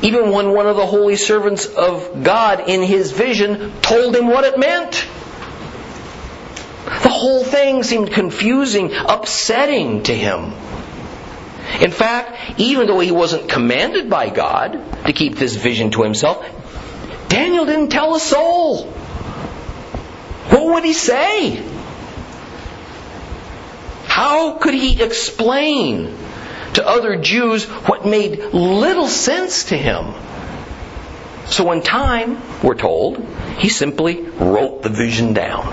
even 0.03 0.31
when 0.31 0.53
one 0.53 0.67
of 0.67 0.77
the 0.77 0.87
holy 0.87 1.17
servants 1.17 1.67
of 1.67 2.23
God 2.23 2.69
in 2.69 2.83
his 2.83 3.13
vision 3.13 3.73
told 3.83 4.17
him 4.17 4.29
what 4.29 4.45
it 4.45 4.59
meant. 4.59 5.07
The 6.85 7.11
whole 7.11 7.45
thing 7.45 7.83
seemed 7.83 8.13
confusing, 8.13 8.93
upsetting 8.95 10.03
to 10.05 10.15
him. 10.15 10.53
In 11.81 11.91
fact, 11.91 12.59
even 12.59 12.87
though 12.87 13.01
he 13.01 13.11
wasn't 13.11 13.49
commanded 13.49 14.11
by 14.11 14.31
God 14.31 14.73
to 15.07 15.13
keep 15.13 15.37
this 15.37 15.55
vision 15.55 15.91
to 15.93 16.03
himself, 16.03 16.45
Daniel 17.29 17.67
didn't 17.67 17.91
tell 17.91 18.15
a 18.15 18.21
soul. 18.21 18.87
What 20.51 20.75
would 20.75 20.85
he 20.85 20.95
say? 20.95 21.63
How 24.07 24.55
could 24.59 24.75
he 24.75 25.01
explain 25.01 26.17
to 26.75 26.87
other 26.87 27.17
Jews 27.17 27.65
what 27.65 28.07
made 28.07 28.39
little 28.53 29.09
sense 29.09 29.65
to 29.65 29.77
him? 29.77 30.15
So 31.47 31.73
in 31.73 31.83
time, 31.83 32.39
we're 32.63 32.77
told, 32.77 33.25
he 33.59 33.69
simply 33.69 34.23
wrote 34.23 34.83
the 34.83 34.89
vision 34.89 35.33
down 35.33 35.73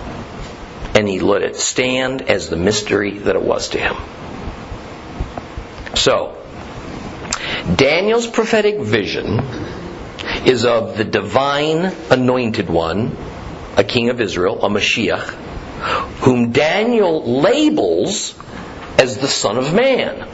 and 0.95 1.07
he 1.07 1.19
let 1.19 1.43
it 1.43 1.55
stand 1.55 2.23
as 2.23 2.49
the 2.49 2.57
mystery 2.57 3.19
that 3.19 3.35
it 3.35 3.41
was 3.41 3.69
to 3.69 3.79
him. 3.79 3.95
So, 5.95 6.35
Daniel's 7.75 8.25
prophetic 8.25 8.79
vision 8.79 9.39
is 10.45 10.65
of 10.65 10.97
the 10.97 11.03
divine 11.03 11.93
anointed 12.09 12.69
one, 12.69 13.15
a 13.75 13.83
king 13.83 14.09
of 14.09 14.19
Israel, 14.19 14.65
a 14.65 14.69
Mashiach, 14.69 15.29
whom 16.21 16.51
Daniel 16.51 17.41
labels 17.41 18.33
as 18.97 19.17
the 19.17 19.27
Son 19.27 19.57
of 19.57 19.73
Man, 19.73 20.27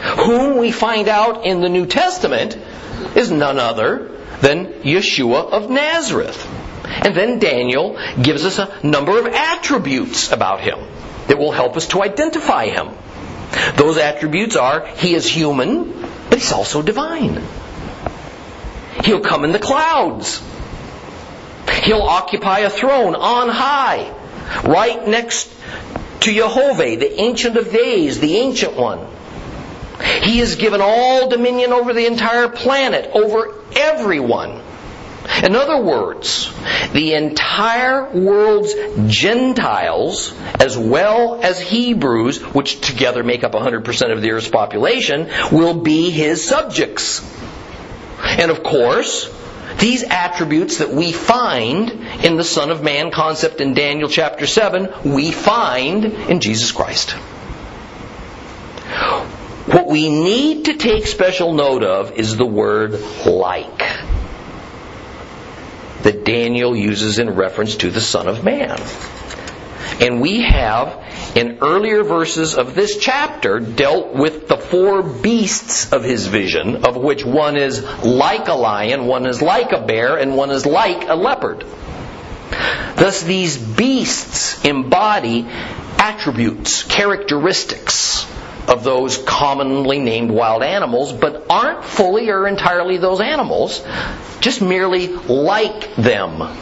whom 0.00 0.58
we 0.58 0.70
find 0.72 1.08
out 1.08 1.44
in 1.44 1.60
the 1.60 1.68
New 1.68 1.86
Testament 1.86 2.56
is 3.14 3.30
none 3.30 3.58
other 3.58 4.10
than 4.40 4.66
Yeshua 4.82 5.50
of 5.50 5.70
Nazareth. 5.70 6.46
And 6.84 7.14
then 7.14 7.38
Daniel 7.38 7.98
gives 8.20 8.44
us 8.44 8.58
a 8.58 8.86
number 8.86 9.18
of 9.18 9.26
attributes 9.26 10.32
about 10.32 10.60
him 10.60 10.78
that 11.28 11.38
will 11.38 11.52
help 11.52 11.76
us 11.76 11.88
to 11.88 12.02
identify 12.02 12.66
him. 12.66 12.90
Those 13.76 13.98
attributes 13.98 14.56
are 14.56 14.86
he 14.86 15.14
is 15.14 15.26
human, 15.26 15.92
but 16.28 16.38
he's 16.38 16.52
also 16.52 16.82
divine. 16.82 17.42
He'll 19.04 19.20
come 19.20 19.44
in 19.44 19.52
the 19.52 19.58
clouds. 19.58 20.42
He'll 21.82 22.02
occupy 22.02 22.60
a 22.60 22.70
throne 22.70 23.14
on 23.14 23.48
high, 23.48 24.12
right 24.64 25.06
next 25.06 25.52
to 26.20 26.32
Jehovah, 26.32 26.96
the 26.96 27.20
Ancient 27.20 27.56
of 27.56 27.70
Days, 27.70 28.20
the 28.20 28.36
Ancient 28.36 28.74
One. 28.74 29.06
He 30.22 30.40
is 30.40 30.56
given 30.56 30.80
all 30.82 31.28
dominion 31.28 31.72
over 31.72 31.92
the 31.92 32.06
entire 32.06 32.48
planet, 32.48 33.10
over 33.12 33.54
everyone. 33.74 34.62
In 35.42 35.56
other 35.56 35.82
words, 35.82 36.52
the 36.92 37.14
entire 37.14 38.10
world's 38.10 38.74
Gentiles, 39.06 40.32
as 40.60 40.78
well 40.78 41.40
as 41.42 41.60
Hebrews, 41.60 42.40
which 42.54 42.80
together 42.80 43.24
make 43.24 43.42
up 43.42 43.52
100% 43.52 44.12
of 44.12 44.22
the 44.22 44.32
earth's 44.32 44.48
population, 44.48 45.28
will 45.50 45.80
be 45.80 46.10
his 46.10 46.46
subjects. 46.46 47.24
And 48.20 48.50
of 48.50 48.62
course, 48.62 49.28
these 49.78 50.04
attributes 50.04 50.78
that 50.78 50.90
we 50.90 51.12
find 51.12 51.90
in 52.24 52.36
the 52.36 52.44
Son 52.44 52.70
of 52.70 52.82
Man 52.82 53.10
concept 53.10 53.60
in 53.60 53.74
Daniel 53.74 54.08
chapter 54.08 54.46
7, 54.46 55.12
we 55.12 55.32
find 55.32 56.04
in 56.04 56.40
Jesus 56.40 56.72
Christ. 56.72 57.14
What 59.66 59.88
we 59.88 60.08
need 60.08 60.66
to 60.66 60.76
take 60.76 61.06
special 61.06 61.52
note 61.52 61.82
of 61.82 62.12
is 62.12 62.36
the 62.36 62.46
word 62.46 62.92
like 63.26 63.78
that 66.04 66.24
Daniel 66.24 66.76
uses 66.76 67.18
in 67.18 67.30
reference 67.30 67.74
to 67.78 67.90
the 67.90 68.00
Son 68.00 68.28
of 68.28 68.44
Man. 68.44 68.80
And 70.00 70.20
we 70.20 70.42
have, 70.42 71.02
in 71.34 71.58
earlier 71.62 72.04
verses 72.04 72.54
of 72.54 72.76
this 72.76 72.98
chapter, 72.98 73.58
dealt 73.58 74.14
with 74.14 74.46
the 74.46 74.56
four 74.56 75.02
beasts 75.02 75.92
of 75.92 76.04
his 76.04 76.28
vision, 76.28 76.84
of 76.84 76.96
which 76.96 77.24
one 77.24 77.56
is 77.56 77.82
like 78.04 78.46
a 78.46 78.54
lion, 78.54 79.06
one 79.06 79.26
is 79.26 79.42
like 79.42 79.72
a 79.72 79.84
bear, 79.84 80.16
and 80.16 80.36
one 80.36 80.50
is 80.50 80.64
like 80.64 81.08
a 81.08 81.16
leopard. 81.16 81.64
Thus, 82.94 83.24
these 83.24 83.58
beasts 83.58 84.64
embody 84.64 85.44
attributes, 85.98 86.84
characteristics 86.84 88.26
of 88.68 88.84
those 88.84 89.18
commonly 89.18 89.98
named 89.98 90.30
wild 90.30 90.62
animals, 90.62 91.12
but 91.12 91.46
aren't 91.48 91.84
fully 91.84 92.30
or 92.30 92.46
entirely 92.48 92.96
those 92.98 93.20
animals, 93.20 93.84
just 94.40 94.60
merely 94.60 95.08
like 95.08 95.94
them. 95.96 96.56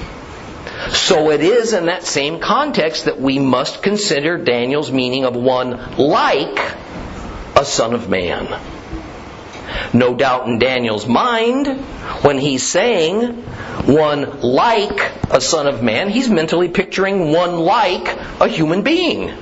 So 0.91 1.31
it 1.31 1.41
is 1.41 1.73
in 1.73 1.87
that 1.87 2.05
same 2.05 2.41
context 2.41 3.07
that 3.07 3.21
we 3.21 3.39
must 3.39 3.83
consider 3.83 4.39
Daniel's 4.39 4.91
meaning 4.91 5.25
of 5.25 5.35
one 5.35 5.97
like 5.97 6.59
a 7.57 7.65
son 7.65 7.95
of 7.95 8.09
man. 8.09 8.61
No 9.93 10.15
doubt 10.15 10.47
in 10.49 10.59
Daniel's 10.59 11.07
mind, 11.07 11.67
when 12.23 12.39
he's 12.39 12.63
saying 12.63 13.43
one 13.87 14.41
like 14.41 15.13
a 15.31 15.41
son 15.41 15.67
of 15.67 15.83
man, 15.83 16.09
he's 16.09 16.29
mentally 16.29 16.69
picturing 16.69 17.33
one 17.33 17.57
like 17.61 18.09
a 18.41 18.49
human 18.49 18.83
being. 18.83 19.33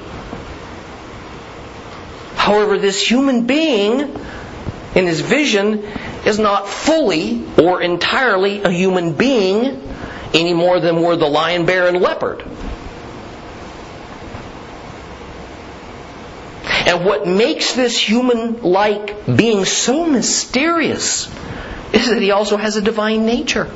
However, 2.42 2.76
this 2.76 3.08
human 3.08 3.46
being 3.46 4.00
in 4.96 5.06
his 5.06 5.20
vision 5.20 5.84
is 6.26 6.40
not 6.40 6.68
fully 6.68 7.44
or 7.56 7.80
entirely 7.80 8.64
a 8.64 8.68
human 8.68 9.12
being 9.12 9.80
any 10.34 10.52
more 10.52 10.80
than 10.80 11.00
were 11.00 11.14
the 11.14 11.28
lion, 11.28 11.66
bear, 11.66 11.86
and 11.86 11.98
leopard. 11.98 12.44
And 16.64 17.04
what 17.04 17.28
makes 17.28 17.74
this 17.74 17.96
human 17.96 18.60
like 18.62 19.24
being 19.24 19.64
so 19.64 20.04
mysterious 20.04 21.28
is 21.92 22.08
that 22.08 22.20
he 22.20 22.32
also 22.32 22.56
has 22.56 22.74
a 22.74 22.82
divine 22.82 23.24
nature. 23.24 23.70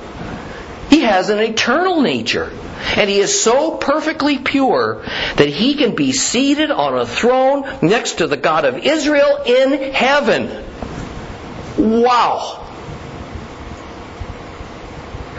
He 0.91 1.03
has 1.03 1.29
an 1.29 1.39
eternal 1.39 2.01
nature. 2.01 2.51
And 2.97 3.11
he 3.11 3.19
is 3.19 3.43
so 3.43 3.77
perfectly 3.77 4.39
pure 4.39 5.03
that 5.37 5.49
he 5.49 5.75
can 5.75 5.95
be 5.95 6.13
seated 6.13 6.71
on 6.71 6.99
a 6.99 7.07
throne 7.07 7.65
next 7.83 8.19
to 8.19 8.27
the 8.27 8.37
God 8.37 8.65
of 8.65 8.79
Israel 8.79 9.43
in 9.45 9.93
heaven. 9.93 10.65
Wow. 11.79 12.63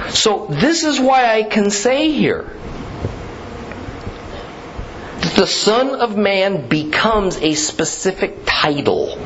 So 0.09 0.47
this 0.49 0.83
is 0.83 0.99
why 0.99 1.33
I 1.33 1.43
can 1.43 1.69
say 1.69 2.11
here 2.11 2.51
that 5.21 5.33
the 5.35 5.47
Son 5.47 5.95
of 5.99 6.15
Man 6.15 6.67
becomes 6.67 7.37
a 7.37 7.55
specific 7.55 8.43
title 8.45 9.17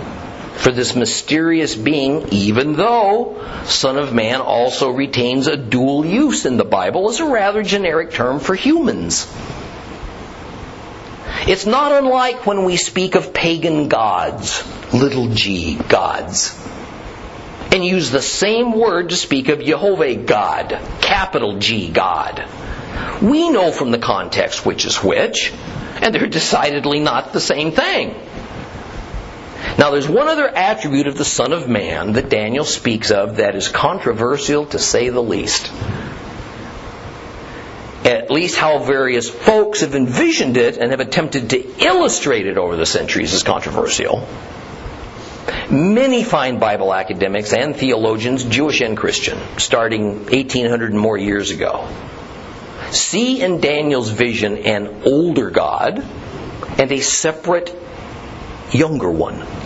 for 0.56 0.72
this 0.72 0.96
mysterious 0.96 1.76
being, 1.76 2.28
even 2.32 2.74
though 2.74 3.44
Son 3.66 3.98
of 3.98 4.14
Man 4.14 4.42
also 4.42 4.92
retains 4.92 5.48
a 5.48 5.58
dual 5.58 6.06
use 6.06 6.46
in 6.46 6.58
the 6.58 6.66
Bible 6.66 7.10
as 7.10 7.20
a 7.20 7.26
rather 7.26 7.64
generic 7.64 8.12
term 8.12 8.40
for 8.40 8.54
humans. 8.54 9.32
It's 11.48 11.66
not 11.66 11.92
unlike 11.92 12.46
when 12.46 12.66
we 12.66 12.76
speak 12.76 13.16
of 13.16 13.34
pagan 13.34 13.88
gods, 13.88 14.64
little 14.94 15.30
g 15.30 15.76
gods, 15.76 16.56
and 17.72 17.84
use 17.84 18.12
the 18.12 18.22
same 18.22 18.74
word 18.74 19.10
to 19.10 19.16
speak 19.16 19.50
of 19.50 19.62
Jehovah 19.62 20.16
God, 20.16 20.80
capital 21.02 21.58
G 21.58 21.90
God. 21.90 22.46
We 23.22 23.50
know 23.50 23.72
from 23.72 23.92
the 23.92 23.98
context 23.98 24.66
which 24.66 24.86
is 24.86 24.98
which, 24.98 25.54
and 26.02 26.14
they're 26.14 26.28
decidedly 26.28 27.00
not 27.00 27.34
the 27.34 27.40
same 27.40 27.72
thing. 27.72 28.16
Now, 29.82 29.90
there's 29.90 30.08
one 30.08 30.28
other 30.28 30.48
attribute 30.48 31.08
of 31.08 31.18
the 31.18 31.26
Son 31.26 31.54
of 31.54 31.68
Man 31.68 32.14
that 32.14 32.30
Daniel 32.30 32.66
speaks 32.66 33.10
of 33.10 33.38
that 33.38 33.56
is 33.56 33.68
controversial 33.68 34.68
to 34.68 34.78
say 34.78 35.10
the 35.10 35.24
least. 35.24 35.72
At 38.06 38.30
least 38.30 38.58
how 38.58 38.78
various 38.78 39.28
folks 39.28 39.82
have 39.82 39.96
envisioned 39.96 40.56
it 40.58 40.78
and 40.78 40.92
have 40.92 41.00
attempted 41.00 41.50
to 41.50 41.84
illustrate 41.84 42.46
it 42.46 42.60
over 42.60 42.76
the 42.76 42.86
centuries 42.86 43.34
is 43.34 43.42
controversial. 43.42 44.28
Many 45.72 46.24
fine 46.24 46.60
Bible 46.60 46.94
academics 46.94 47.52
and 47.52 47.76
theologians, 47.76 48.44
Jewish 48.44 48.82
and 48.82 48.96
Christian, 48.96 49.40
starting 49.58 50.26
1800 50.26 50.92
and 50.92 51.00
more 51.00 51.18
years 51.18 51.50
ago, 51.50 51.90
see 52.92 53.42
in 53.42 53.62
Daniel's 53.62 54.10
vision 54.10 54.60
an 54.60 55.02
older 55.06 55.50
God 55.50 56.06
and 56.78 56.92
a 56.92 57.00
separate 57.00 57.76
younger 58.72 59.10
one. 59.10 59.61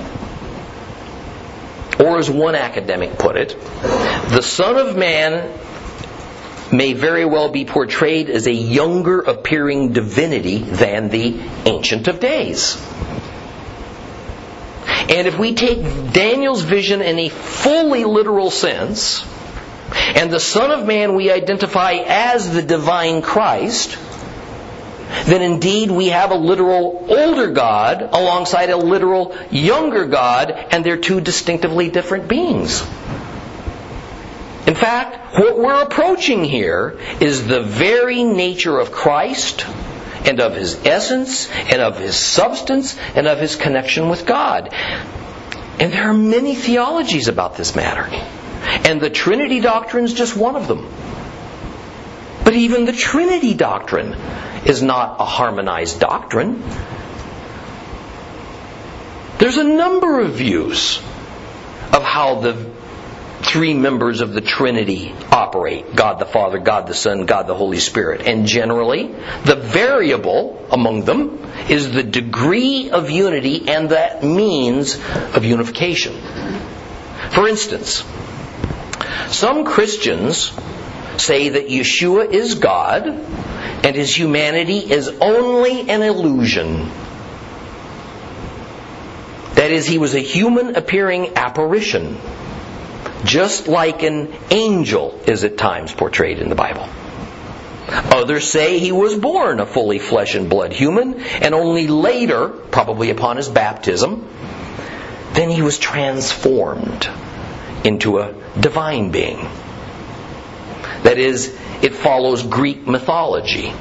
Or 2.00 2.18
as 2.18 2.30
one 2.30 2.56
academic 2.56 3.18
put 3.18 3.38
it, 3.38 3.56
the 4.30 4.42
Son 4.42 4.78
of 4.78 4.98
Man 4.98 5.52
may 6.72 6.94
very 6.94 7.26
well 7.26 7.50
be 7.50 7.66
portrayed 7.66 8.30
as 8.30 8.48
a 8.48 8.54
younger 8.54 9.20
appearing 9.22 9.94
divinity 9.94 10.60
than 10.60 11.10
the 11.10 11.40
Ancient 11.66 12.08
of 12.08 12.20
Days. 12.20 12.76
And 15.08 15.28
if 15.28 15.38
we 15.38 15.54
take 15.54 16.12
Daniel's 16.12 16.64
vision 16.64 17.02
in 17.02 17.20
a 17.20 17.30
fully 17.30 18.04
literal 18.04 18.50
sense, 18.50 19.26
and 20.16 20.32
the 20.32 20.40
Son 20.40 20.72
of 20.72 20.86
Man 20.86 21.16
we 21.16 21.32
identify 21.32 21.94
as 21.94 22.54
the 22.54 22.64
divine 22.64 23.22
Christ, 23.22 23.98
then 25.26 25.42
indeed 25.42 25.92
we 25.92 26.08
have 26.08 26.32
a 26.32 26.36
literal 26.36 27.06
older 27.10 27.52
God 27.52 28.02
alongside 28.02 28.70
a 28.70 28.78
literal 28.78 29.36
younger 29.52 30.06
God, 30.06 30.52
and 30.52 30.86
they're 30.86 30.98
two 30.98 31.22
distinctively 31.22 31.90
different 31.90 32.28
beings. 32.28 32.82
In 34.68 34.74
fact, 34.74 35.38
what 35.38 35.60
we're 35.60 35.82
approaching 35.82 36.44
here 36.44 36.98
is 37.20 37.46
the 37.46 37.62
very 37.62 38.24
nature 38.24 38.80
of 38.80 38.92
Christ 38.92 39.66
and 40.26 40.40
of 40.40 40.56
his 40.56 40.84
essence 40.86 41.50
and 41.52 41.82
of 41.82 42.00
his 42.00 42.16
substance 42.16 42.98
and 43.16 43.28
of 43.28 43.40
his 43.40 43.56
connection 43.56 44.10
with 44.10 44.26
God. 44.26 44.70
And 45.80 45.94
there 45.94 46.10
are 46.10 46.14
many 46.14 46.56
theologies 46.56 47.28
about 47.28 47.58
this 47.58 47.76
matter. 47.76 48.08
And 48.90 49.00
the 49.00 49.10
Trinity 49.10 49.60
doctrine 49.60 50.06
is 50.06 50.14
just 50.14 50.36
one 50.36 50.56
of 50.56 50.68
them. 50.68 50.88
But 52.46 52.54
even 52.54 52.86
the 52.86 52.94
Trinity 52.94 53.56
doctrine 53.56 54.14
is 54.66 54.82
not 54.82 55.20
a 55.20 55.26
harmonized 55.26 56.00
doctrine. 56.00 56.64
There's 59.40 59.58
a 59.58 59.64
number 59.64 60.22
of 60.22 60.36
views 60.36 61.00
of 61.92 62.04
how 62.04 62.42
the 62.42 62.72
three 63.42 63.74
members 63.74 64.22
of 64.22 64.34
the 64.34 64.42
Trinity 64.42 65.14
operate 65.32 65.96
God 65.96 66.20
the 66.20 66.26
Father, 66.26 66.60
God 66.60 66.88
the 66.88 66.94
Son, 66.94 67.26
God 67.26 67.48
the 67.48 67.56
Holy 67.56 67.80
Spirit. 67.80 68.22
And 68.28 68.46
generally, 68.46 69.08
the 69.44 69.56
variable 69.56 70.68
among 70.72 71.04
them 71.06 71.40
is 71.68 71.92
the 71.92 72.04
degree 72.04 72.92
of 72.92 73.10
unity 73.10 73.70
and 73.70 73.90
that 73.90 74.24
means 74.24 74.96
of 75.34 75.44
unification. 75.46 76.14
For 77.32 77.48
instance, 77.48 78.04
some 79.30 79.66
Christians 79.66 80.52
say 81.20 81.50
that 81.50 81.68
Yeshua 81.68 82.32
is 82.32 82.56
God 82.56 83.08
and 83.08 83.96
his 83.96 84.16
humanity 84.16 84.80
is 84.80 85.08
only 85.08 85.90
an 85.90 86.02
illusion. 86.02 86.90
That 89.56 89.72
is, 89.72 89.86
he 89.86 89.98
was 89.98 90.16
a 90.16 90.20
human 90.20 90.76
appearing 90.76 91.38
apparition 91.38 92.18
just 93.26 93.68
like 93.68 94.04
an 94.04 94.34
angel 94.52 95.20
is 95.28 95.44
at 95.44 95.58
times 95.58 95.92
portrayed 95.94 96.40
in 96.40 96.50
the 96.50 96.56
Bible. 96.56 96.88
Others 97.88 98.50
say 98.50 98.80
he 98.80 98.92
was 98.92 99.16
born 99.16 99.60
a 99.60 99.66
fully 99.66 100.00
flesh 100.00 100.36
and 100.36 100.50
blood 100.50 100.74
human, 100.74 101.20
and 101.20 101.54
only 101.54 101.88
later, 101.88 102.50
probably 102.50 103.10
upon 103.10 103.38
his 103.38 103.48
baptism, 103.48 104.28
then 105.34 105.50
he 105.50 105.62
was 105.62 105.78
transformed 105.78 107.08
into 107.84 108.20
a 108.20 108.34
divine 108.60 109.12
being. 109.12 109.48
That 111.06 111.20
is, 111.20 111.56
it 111.84 111.94
follows 111.94 112.42
Greek 112.42 112.88
mythology 112.88 113.72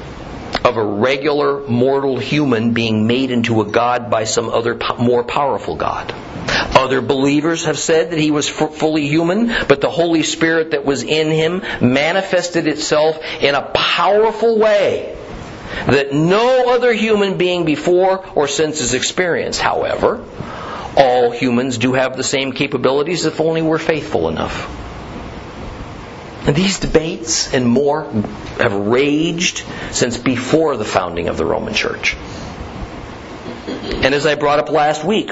of 0.63 0.77
a 0.77 0.85
regular 0.85 1.67
mortal 1.67 2.19
human 2.19 2.73
being 2.73 3.07
made 3.07 3.31
into 3.31 3.61
a 3.61 3.65
god 3.65 4.11
by 4.11 4.25
some 4.25 4.47
other 4.47 4.79
more 4.99 5.23
powerful 5.23 5.75
god. 5.75 6.13
Other 6.77 7.01
believers 7.01 7.65
have 7.65 7.79
said 7.79 8.11
that 8.11 8.19
he 8.19 8.29
was 8.29 8.47
fully 8.47 9.07
human, 9.07 9.47
but 9.67 9.81
the 9.81 9.89
Holy 9.89 10.21
Spirit 10.21 10.71
that 10.71 10.85
was 10.85 11.01
in 11.01 11.31
him 11.31 11.63
manifested 11.81 12.67
itself 12.67 13.19
in 13.41 13.55
a 13.55 13.71
powerful 13.73 14.59
way 14.59 15.17
that 15.87 16.13
no 16.13 16.75
other 16.75 16.93
human 16.93 17.39
being 17.39 17.65
before 17.65 18.23
or 18.35 18.47
since 18.47 18.81
has 18.81 18.93
experienced. 18.93 19.61
However, 19.61 20.23
all 20.95 21.31
humans 21.31 21.79
do 21.79 21.93
have 21.93 22.17
the 22.17 22.23
same 22.23 22.51
capabilities 22.51 23.25
if 23.25 23.41
only 23.41 23.63
we're 23.63 23.79
faithful 23.79 24.29
enough. 24.29 24.84
And 26.47 26.55
these 26.55 26.79
debates 26.79 27.53
and 27.53 27.67
more 27.67 28.03
have 28.59 28.73
raged 28.73 29.63
since 29.91 30.17
before 30.17 30.77
the 30.77 30.85
founding 30.85 31.27
of 31.27 31.37
the 31.37 31.45
Roman 31.45 31.73
Church. 31.73 32.15
And 33.67 34.13
as 34.13 34.25
I 34.25 34.35
brought 34.35 34.59
up 34.59 34.69
last 34.69 35.03
week, 35.03 35.31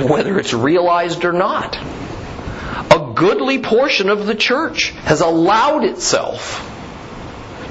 whether 0.00 0.38
it's 0.38 0.52
realized 0.52 1.24
or 1.24 1.32
not. 1.32 1.76
A 1.76 3.12
goodly 3.14 3.58
portion 3.58 4.08
of 4.08 4.26
the 4.26 4.34
church 4.34 4.90
has 4.90 5.20
allowed 5.20 5.84
itself 5.84 6.68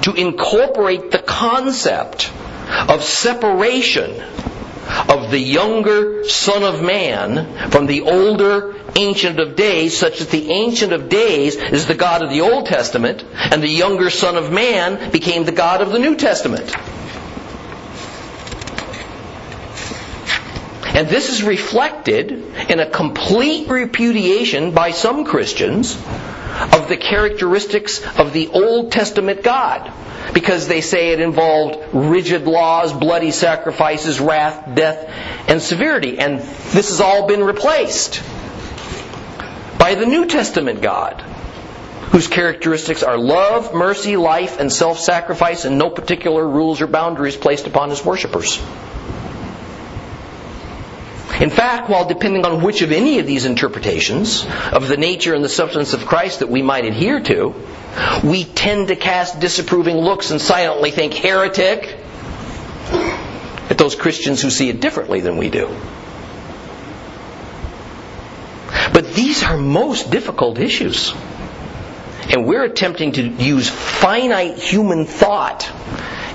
to 0.02 0.12
incorporate 0.14 1.10
the 1.10 1.18
concept 1.18 2.32
of 2.88 3.02
separation 3.02 4.20
of 5.08 5.30
the 5.30 5.38
younger 5.38 6.24
Son 6.28 6.64
of 6.64 6.82
Man 6.82 7.70
from 7.70 7.86
the 7.86 8.02
older 8.02 8.74
Ancient 8.96 9.40
of 9.40 9.56
Days, 9.56 9.96
such 9.96 10.18
that 10.18 10.30
the 10.30 10.50
Ancient 10.50 10.92
of 10.92 11.08
Days 11.08 11.56
is 11.56 11.86
the 11.86 11.94
God 11.94 12.22
of 12.22 12.30
the 12.30 12.42
Old 12.42 12.66
Testament, 12.66 13.24
and 13.34 13.62
the 13.62 13.68
younger 13.68 14.10
Son 14.10 14.36
of 14.36 14.52
Man 14.52 15.10
became 15.10 15.44
the 15.44 15.52
God 15.52 15.80
of 15.80 15.92
the 15.92 15.98
New 15.98 16.16
Testament. 16.16 16.74
And 20.94 21.08
this 21.08 21.30
is 21.30 21.42
reflected 21.42 22.32
in 22.68 22.78
a 22.78 22.90
complete 22.90 23.68
repudiation 23.68 24.72
by 24.72 24.90
some 24.90 25.24
Christians 25.24 25.96
of 25.96 26.88
the 26.88 26.98
characteristics 26.98 28.04
of 28.18 28.34
the 28.34 28.48
Old 28.48 28.92
Testament 28.92 29.42
God. 29.42 29.90
Because 30.34 30.68
they 30.68 30.80
say 30.82 31.12
it 31.12 31.20
involved 31.20 31.94
rigid 31.94 32.46
laws, 32.46 32.92
bloody 32.92 33.32
sacrifices, 33.32 34.20
wrath, 34.20 34.74
death, 34.74 35.10
and 35.48 35.60
severity. 35.60 36.18
And 36.18 36.38
this 36.38 36.90
has 36.90 37.00
all 37.00 37.26
been 37.26 37.42
replaced 37.42 38.22
by 39.82 39.96
the 39.96 40.06
New 40.06 40.26
Testament 40.26 40.80
God, 40.80 41.22
whose 42.12 42.28
characteristics 42.28 43.02
are 43.02 43.18
love, 43.18 43.74
mercy, 43.74 44.16
life, 44.16 44.60
and 44.60 44.72
self 44.72 45.00
sacrifice, 45.00 45.64
and 45.64 45.76
no 45.76 45.90
particular 45.90 46.48
rules 46.48 46.80
or 46.80 46.86
boundaries 46.86 47.36
placed 47.36 47.66
upon 47.66 47.90
his 47.90 48.04
worshippers. 48.04 48.58
In 51.40 51.50
fact, 51.50 51.90
while 51.90 52.06
depending 52.06 52.46
on 52.46 52.62
which 52.62 52.82
of 52.82 52.92
any 52.92 53.18
of 53.18 53.26
these 53.26 53.44
interpretations 53.44 54.46
of 54.70 54.86
the 54.86 54.96
nature 54.96 55.34
and 55.34 55.44
the 55.44 55.48
substance 55.48 55.94
of 55.94 56.06
Christ 56.06 56.38
that 56.38 56.48
we 56.48 56.62
might 56.62 56.84
adhere 56.84 57.18
to, 57.18 57.52
we 58.22 58.44
tend 58.44 58.86
to 58.86 58.94
cast 58.94 59.40
disapproving 59.40 59.96
looks 59.96 60.30
and 60.30 60.40
silently 60.40 60.92
think 60.92 61.12
heretic 61.12 61.98
at 63.68 63.78
those 63.78 63.96
Christians 63.96 64.40
who 64.42 64.50
see 64.50 64.68
it 64.68 64.80
differently 64.80 65.18
than 65.18 65.38
we 65.38 65.50
do. 65.50 65.76
But 68.92 69.14
these 69.14 69.42
are 69.42 69.56
most 69.56 70.10
difficult 70.10 70.58
issues. 70.58 71.14
And 72.28 72.46
we're 72.46 72.64
attempting 72.64 73.12
to 73.12 73.22
use 73.22 73.68
finite 73.68 74.58
human 74.58 75.06
thought 75.06 75.68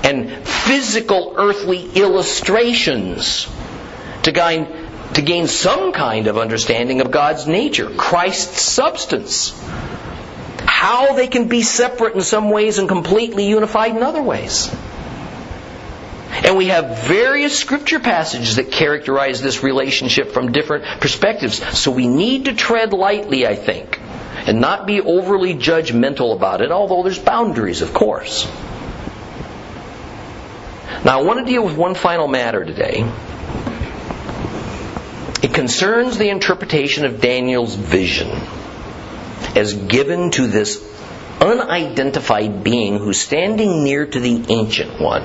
and 0.04 0.46
physical 0.46 1.34
earthly 1.36 1.90
illustrations 1.94 3.48
to 4.22 4.32
gain 4.32 4.66
to 5.14 5.22
gain 5.22 5.46
some 5.46 5.92
kind 5.92 6.26
of 6.26 6.36
understanding 6.36 7.00
of 7.00 7.10
God's 7.10 7.46
nature, 7.46 7.88
Christ's 7.88 8.60
substance, 8.60 9.58
how 10.66 11.14
they 11.14 11.28
can 11.28 11.48
be 11.48 11.62
separate 11.62 12.14
in 12.14 12.20
some 12.20 12.50
ways 12.50 12.78
and 12.78 12.88
completely 12.88 13.48
unified 13.48 13.96
in 13.96 14.02
other 14.02 14.22
ways. 14.22 14.70
And 16.44 16.56
we 16.56 16.66
have 16.66 17.06
various 17.06 17.58
scripture 17.58 18.00
passages 18.00 18.56
that 18.56 18.70
characterize 18.70 19.42
this 19.42 19.62
relationship 19.62 20.32
from 20.32 20.52
different 20.52 20.84
perspectives. 21.00 21.56
So 21.78 21.90
we 21.90 22.06
need 22.06 22.46
to 22.46 22.54
tread 22.54 22.92
lightly, 22.92 23.46
I 23.46 23.54
think, 23.54 24.00
and 24.46 24.60
not 24.60 24.86
be 24.86 25.00
overly 25.00 25.54
judgmental 25.54 26.34
about 26.34 26.60
it, 26.60 26.70
although 26.70 27.02
there's 27.02 27.18
boundaries, 27.18 27.82
of 27.82 27.92
course. 27.92 28.46
Now, 31.04 31.20
I 31.20 31.22
want 31.22 31.40
to 31.40 31.44
deal 31.44 31.64
with 31.64 31.76
one 31.76 31.94
final 31.94 32.28
matter 32.28 32.64
today 32.64 33.04
It 35.40 35.54
concerns 35.54 36.18
the 36.18 36.30
interpretation 36.30 37.04
of 37.04 37.20
Daniel's 37.20 37.74
vision 37.76 38.28
as 39.54 39.72
given 39.72 40.32
to 40.32 40.48
this 40.48 40.84
unidentified 41.40 42.64
being 42.64 42.98
who's 42.98 43.20
standing 43.20 43.84
near 43.84 44.04
to 44.04 44.18
the 44.18 44.44
Ancient 44.48 45.00
One. 45.00 45.22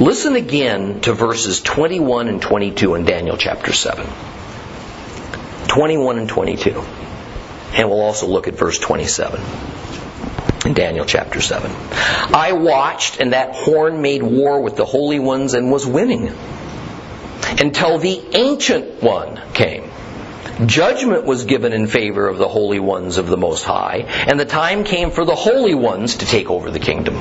Listen 0.00 0.36
again 0.36 1.00
to 1.02 1.12
verses 1.12 1.60
21 1.60 2.28
and 2.28 2.42
22 2.42 2.94
in 2.94 3.04
Daniel 3.04 3.36
chapter 3.36 3.72
7. 3.72 4.06
21 5.68 6.18
and 6.18 6.28
22. 6.28 6.82
And 7.74 7.88
we'll 7.88 8.00
also 8.00 8.26
look 8.26 8.48
at 8.48 8.54
verse 8.54 8.78
27 8.78 9.40
in 10.66 10.74
Daniel 10.74 11.04
chapter 11.04 11.40
7. 11.40 11.70
I 12.34 12.52
watched, 12.52 13.20
and 13.20 13.32
that 13.32 13.54
horn 13.54 14.02
made 14.02 14.22
war 14.22 14.60
with 14.60 14.76
the 14.76 14.84
holy 14.84 15.18
ones 15.18 15.54
and 15.54 15.70
was 15.70 15.86
winning 15.86 16.32
until 17.58 17.98
the 17.98 18.20
ancient 18.34 19.02
one 19.02 19.40
came. 19.54 19.90
Judgment 20.66 21.24
was 21.24 21.44
given 21.44 21.72
in 21.72 21.86
favor 21.86 22.28
of 22.28 22.36
the 22.36 22.48
holy 22.48 22.80
ones 22.80 23.16
of 23.16 23.28
the 23.28 23.36
Most 23.36 23.64
High, 23.64 24.04
and 24.28 24.38
the 24.38 24.44
time 24.44 24.84
came 24.84 25.10
for 25.10 25.24
the 25.24 25.34
holy 25.34 25.74
ones 25.74 26.16
to 26.16 26.26
take 26.26 26.50
over 26.50 26.70
the 26.70 26.80
kingdom. 26.80 27.16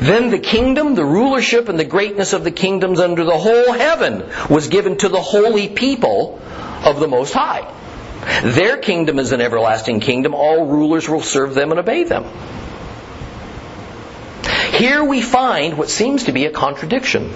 Then 0.00 0.30
the 0.30 0.38
kingdom, 0.38 0.94
the 0.94 1.04
rulership, 1.04 1.68
and 1.68 1.78
the 1.78 1.84
greatness 1.84 2.32
of 2.32 2.42
the 2.42 2.50
kingdoms 2.50 3.00
under 3.00 3.24
the 3.24 3.36
whole 3.36 3.72
heaven 3.72 4.24
was 4.48 4.68
given 4.68 4.96
to 4.98 5.08
the 5.08 5.20
holy 5.20 5.68
people 5.68 6.40
of 6.84 7.00
the 7.00 7.08
Most 7.08 7.34
High. 7.34 7.70
Their 8.42 8.78
kingdom 8.78 9.18
is 9.18 9.32
an 9.32 9.40
everlasting 9.40 10.00
kingdom. 10.00 10.34
All 10.34 10.66
rulers 10.66 11.08
will 11.08 11.22
serve 11.22 11.54
them 11.54 11.70
and 11.70 11.80
obey 11.80 12.04
them. 12.04 12.24
Here 14.72 15.04
we 15.04 15.20
find 15.20 15.76
what 15.76 15.90
seems 15.90 16.24
to 16.24 16.32
be 16.32 16.46
a 16.46 16.50
contradiction. 16.50 17.34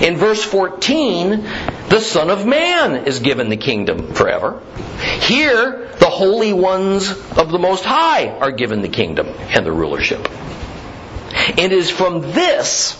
In 0.00 0.16
verse 0.16 0.42
14, 0.42 1.42
the 1.90 2.00
Son 2.00 2.30
of 2.30 2.46
Man 2.46 3.06
is 3.06 3.20
given 3.20 3.50
the 3.50 3.58
kingdom 3.58 4.14
forever. 4.14 4.62
Here, 5.20 5.90
the 5.98 6.08
holy 6.08 6.54
ones 6.54 7.10
of 7.10 7.50
the 7.50 7.58
Most 7.58 7.84
High 7.84 8.28
are 8.28 8.52
given 8.52 8.80
the 8.80 8.88
kingdom 8.88 9.26
and 9.28 9.66
the 9.66 9.72
rulership. 9.72 10.26
It 11.56 11.72
is 11.72 11.90
from 11.90 12.20
this 12.20 12.98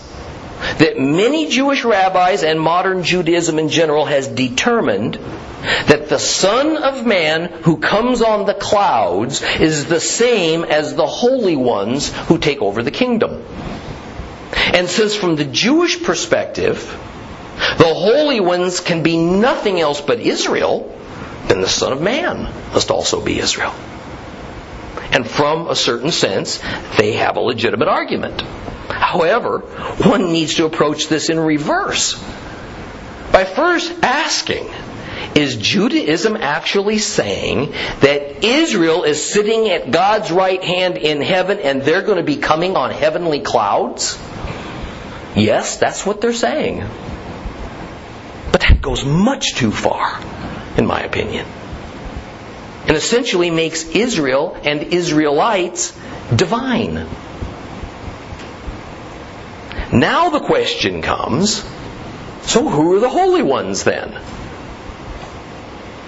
that 0.78 0.99
many 0.99 1.49
Jewish 1.49 1.84
rabbis 1.84 2.43
and 2.43 2.61
modern 2.61 3.03
Judaism 3.03 3.59
in 3.59 3.68
general 3.68 4.05
has 4.05 4.28
determined 4.28 5.14
that 5.14 6.09
the 6.09 6.18
Son 6.18 6.76
of 6.76 7.07
Man 7.07 7.47
who 7.62 7.78
comes 7.78 8.22
on 8.22 8.47
the 8.47 8.55
clouds 8.55 9.43
is 9.61 9.86
the 9.86 10.01
same 10.01 10.64
as 10.64 10.95
the 10.95 11.07
holy 11.07 11.57
ones 11.57 12.12
who 12.26 12.38
take 12.38 12.61
over 12.61 12.82
the 12.82 12.90
kingdom. 12.90 13.45
And 14.55 14.88
since 14.88 15.14
from 15.14 15.36
the 15.36 15.45
Jewish 15.45 16.03
perspective, 16.03 16.80
the 17.78 17.95
holy 17.95 18.40
ones 18.40 18.80
can 18.80 19.03
be 19.03 19.16
nothing 19.16 19.80
else 19.80 20.01
but 20.01 20.20
Israel, 20.20 20.97
then 21.47 21.61
the 21.61 21.68
Son 21.68 21.93
of 21.93 22.01
Man 22.01 22.45
must 22.72 22.90
also 22.90 23.20
be 23.24 23.38
Israel. 23.38 23.74
And 25.12 25.28
from 25.28 25.68
a 25.68 25.76
certain 25.76 26.10
sense, 26.10 26.60
they 26.96 27.12
have 27.12 27.36
a 27.36 27.40
legitimate 27.40 27.88
argument. 27.88 28.40
However, 28.88 29.60
one 29.60 30.32
needs 30.32 30.54
to 30.54 30.64
approach 30.64 31.08
this 31.08 31.28
in 31.28 31.38
reverse 31.38 32.14
by 33.32 33.44
first 33.44 33.90
asking, 34.02 34.70
is 35.34 35.56
Judaism 35.56 36.36
actually 36.36 36.98
saying 36.98 37.72
that 38.00 38.44
Israel 38.44 39.04
is 39.04 39.24
sitting 39.24 39.70
at 39.70 39.90
God's 39.90 40.30
right 40.30 40.62
hand 40.62 40.98
in 40.98 41.22
heaven 41.22 41.58
and 41.58 41.82
they're 41.82 42.02
going 42.02 42.18
to 42.18 42.24
be 42.24 42.36
coming 42.36 42.76
on 42.76 42.90
heavenly 42.90 43.40
clouds? 43.40 44.18
Yes, 45.34 45.78
that's 45.78 46.04
what 46.04 46.20
they're 46.20 46.34
saying. 46.34 46.84
But 48.52 48.60
that 48.60 48.82
goes 48.82 49.04
much 49.04 49.54
too 49.54 49.72
far, 49.72 50.20
in 50.76 50.86
my 50.86 51.00
opinion. 51.00 51.46
And 52.93 52.99
essentially 52.99 53.49
makes 53.49 53.84
Israel 53.84 54.55
and 54.64 54.82
Israelites 54.93 55.99
divine. 56.36 57.07
Now 59.90 60.28
the 60.28 60.40
question 60.40 61.01
comes 61.01 61.64
so 62.43 62.68
who 62.68 62.95
are 62.97 63.01
the 63.01 63.09
holy 63.09 63.40
ones 63.40 63.84
then? 63.84 64.12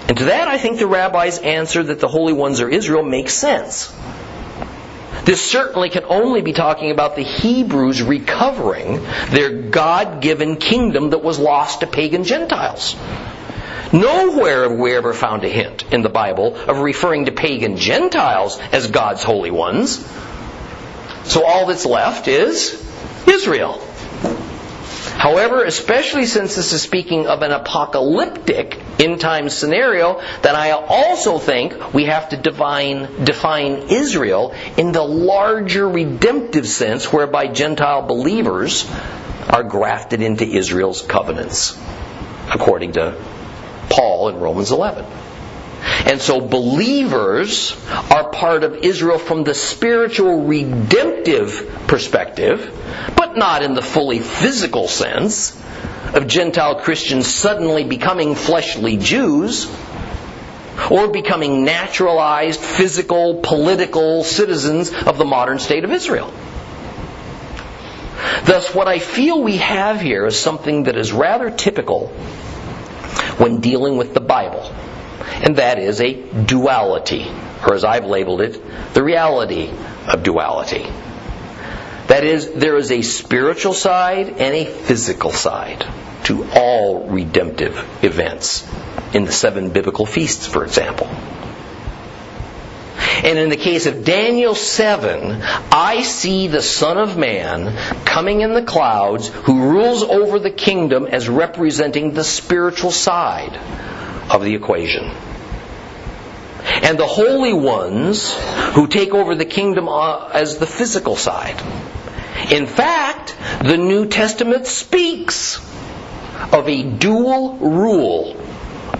And 0.09 0.15
to 0.19 0.25
that, 0.25 0.47
I 0.47 0.59
think 0.59 0.77
the 0.77 0.85
rabbi's 0.85 1.39
answer 1.39 1.81
that 1.81 1.99
the 1.99 2.07
holy 2.07 2.33
ones 2.33 2.61
are 2.61 2.69
Israel 2.69 3.01
makes 3.01 3.33
sense. 3.33 3.91
This 5.23 5.41
certainly 5.41 5.89
can 5.89 6.03
only 6.07 6.43
be 6.43 6.53
talking 6.53 6.91
about 6.91 7.15
the 7.15 7.23
Hebrews 7.23 8.03
recovering 8.03 9.01
their 9.29 9.49
God 9.49 10.21
given 10.21 10.57
kingdom 10.57 11.09
that 11.09 11.23
was 11.23 11.39
lost 11.39 11.79
to 11.79 11.87
pagan 11.87 12.25
Gentiles. 12.25 12.95
Nowhere 13.93 14.69
have 14.69 14.77
we 14.77 14.95
ever 14.95 15.13
found 15.13 15.43
a 15.43 15.49
hint 15.49 15.91
in 15.93 16.01
the 16.01 16.09
Bible 16.09 16.55
of 16.55 16.79
referring 16.79 17.25
to 17.25 17.31
pagan 17.31 17.77
Gentiles 17.77 18.59
as 18.71 18.87
God's 18.87 19.23
holy 19.23 19.51
ones. 19.51 20.05
So 21.25 21.45
all 21.45 21.65
that's 21.65 21.85
left 21.85 22.27
is 22.27 22.81
Israel. 23.27 23.81
However, 25.17 25.63
especially 25.63 26.25
since 26.25 26.55
this 26.55 26.73
is 26.73 26.81
speaking 26.81 27.25
of 27.25 27.41
an 27.41 27.51
apocalyptic 27.51 28.77
end 28.99 29.21
time 29.21 29.49
scenario, 29.49 30.21
then 30.41 30.55
I 30.55 30.71
also 30.71 31.39
think 31.39 31.93
we 31.93 32.05
have 32.05 32.29
to 32.29 32.37
define, 32.37 33.23
define 33.23 33.89
Israel 33.89 34.53
in 34.77 34.91
the 34.91 35.01
larger 35.01 35.87
redemptive 35.87 36.67
sense 36.67 37.11
whereby 37.13 37.47
Gentile 37.47 38.01
believers 38.01 38.89
are 39.49 39.63
grafted 39.63 40.21
into 40.21 40.45
Israel's 40.45 41.01
covenants, 41.01 41.79
according 42.51 42.93
to 42.93 43.17
Paul 43.89 44.29
in 44.29 44.37
Romans 44.37 44.71
11. 44.71 45.05
And 46.05 46.21
so 46.21 46.41
believers 46.41 47.75
are 48.11 48.29
part 48.29 48.63
of 48.63 48.77
Israel 48.77 49.19
from 49.19 49.43
the 49.43 49.53
spiritual 49.53 50.45
redemptive 50.45 51.85
perspective, 51.87 52.71
but 53.15 53.37
not 53.37 53.61
in 53.61 53.73
the 53.73 53.81
fully 53.81 54.19
physical 54.19 54.87
sense 54.87 55.59
of 56.13 56.27
Gentile 56.27 56.79
Christians 56.79 57.27
suddenly 57.27 57.83
becoming 57.83 58.35
fleshly 58.35 58.97
Jews 58.97 59.69
or 60.89 61.07
becoming 61.07 61.65
naturalized 61.65 62.59
physical 62.59 63.41
political 63.41 64.23
citizens 64.23 64.91
of 64.91 65.17
the 65.17 65.25
modern 65.25 65.59
state 65.59 65.83
of 65.83 65.91
Israel. 65.91 66.33
Thus, 68.45 68.73
what 68.73 68.87
I 68.87 68.99
feel 68.99 69.41
we 69.41 69.57
have 69.57 70.01
here 70.01 70.25
is 70.25 70.37
something 70.37 70.83
that 70.83 70.97
is 70.97 71.11
rather 71.11 71.49
typical 71.49 72.11
when 73.37 73.59
dealing 73.61 73.97
with 73.97 74.13
the 74.13 74.21
Bible 74.21 74.73
and 75.41 75.57
that 75.57 75.79
is 75.79 76.01
a 76.01 76.13
duality, 76.13 77.27
or 77.65 77.73
as 77.73 77.83
I've 77.83 78.05
labeled 78.05 78.41
it, 78.41 78.59
the 78.93 79.03
reality 79.03 79.69
of 80.07 80.23
duality. 80.23 80.85
That 82.07 82.23
is, 82.23 82.53
there 82.53 82.77
is 82.77 82.91
a 82.91 83.01
spiritual 83.01 83.73
side 83.73 84.29
and 84.29 84.55
a 84.55 84.65
physical 84.65 85.31
side 85.31 85.85
to 86.25 86.47
all 86.55 87.07
redemptive 87.09 87.75
events 88.03 88.67
in 89.13 89.25
the 89.25 89.31
seven 89.31 89.71
biblical 89.71 90.05
feasts, 90.05 90.47
for 90.47 90.63
example. 90.63 91.09
And 93.23 93.39
in 93.39 93.49
the 93.49 93.57
case 93.57 93.85
of 93.85 94.03
Daniel 94.03 94.55
7, 94.55 95.41
I 95.71 96.03
see 96.03 96.47
the 96.47 96.61
Son 96.61 96.97
of 96.97 97.17
Man 97.17 97.75
coming 98.05 98.41
in 98.41 98.53
the 98.53 98.63
clouds 98.63 99.29
who 99.29 99.69
rules 99.69 100.03
over 100.03 100.37
the 100.37 100.51
kingdom 100.51 101.07
as 101.07 101.29
representing 101.29 102.13
the 102.13 102.23
spiritual 102.23 102.91
side 102.91 103.55
of 104.29 104.43
the 104.43 104.53
equation. 104.53 105.11
And 106.83 106.99
the 106.99 107.07
holy 107.07 107.53
ones 107.53 108.33
who 108.73 108.87
take 108.87 109.13
over 109.13 109.35
the 109.35 109.45
kingdom 109.45 109.87
uh, 109.87 110.27
as 110.33 110.57
the 110.57 110.67
physical 110.67 111.15
side. 111.15 111.61
In 112.51 112.65
fact, 112.65 113.35
the 113.63 113.77
New 113.77 114.07
Testament 114.07 114.65
speaks 114.65 115.57
of 116.51 116.67
a 116.67 116.83
dual 116.83 117.57
rule 117.57 118.35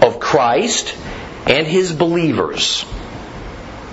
of 0.00 0.20
Christ 0.20 0.96
and 1.46 1.66
his 1.66 1.92
believers 1.92 2.84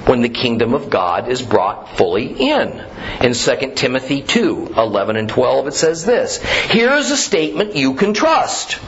when 0.06 0.22
the 0.22 0.30
kingdom 0.30 0.74
of 0.74 0.90
God 0.90 1.30
is 1.30 1.42
brought 1.42 1.98
fully 1.98 2.28
in. 2.28 2.84
In 3.22 3.34
2 3.34 3.74
Timothy 3.76 4.22
2, 4.22 4.74
11 4.76 5.16
and 5.16 5.30
12 5.30 5.68
it 5.68 5.74
says 5.74 6.06
this, 6.06 6.44
Here 6.70 6.92
is 6.94 7.10
a 7.12 7.18
statement 7.18 7.76
you 7.76 7.94
can 7.94 8.14
trust. 8.14 8.80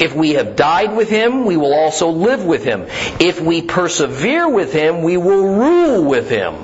If 0.00 0.14
we 0.14 0.30
have 0.30 0.56
died 0.56 0.96
with 0.96 1.10
him, 1.10 1.44
we 1.44 1.56
will 1.56 1.74
also 1.74 2.08
live 2.08 2.44
with 2.44 2.64
him. 2.64 2.86
If 3.20 3.40
we 3.40 3.62
persevere 3.62 4.48
with 4.48 4.72
him, 4.72 5.02
we 5.02 5.16
will 5.16 5.44
rule 5.44 6.04
with 6.04 6.30
him. 6.30 6.54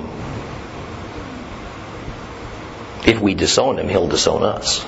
If 3.05 3.21
we 3.21 3.33
disown 3.35 3.79
him, 3.79 3.89
he'll 3.89 4.07
disown 4.07 4.43
us. 4.43 4.85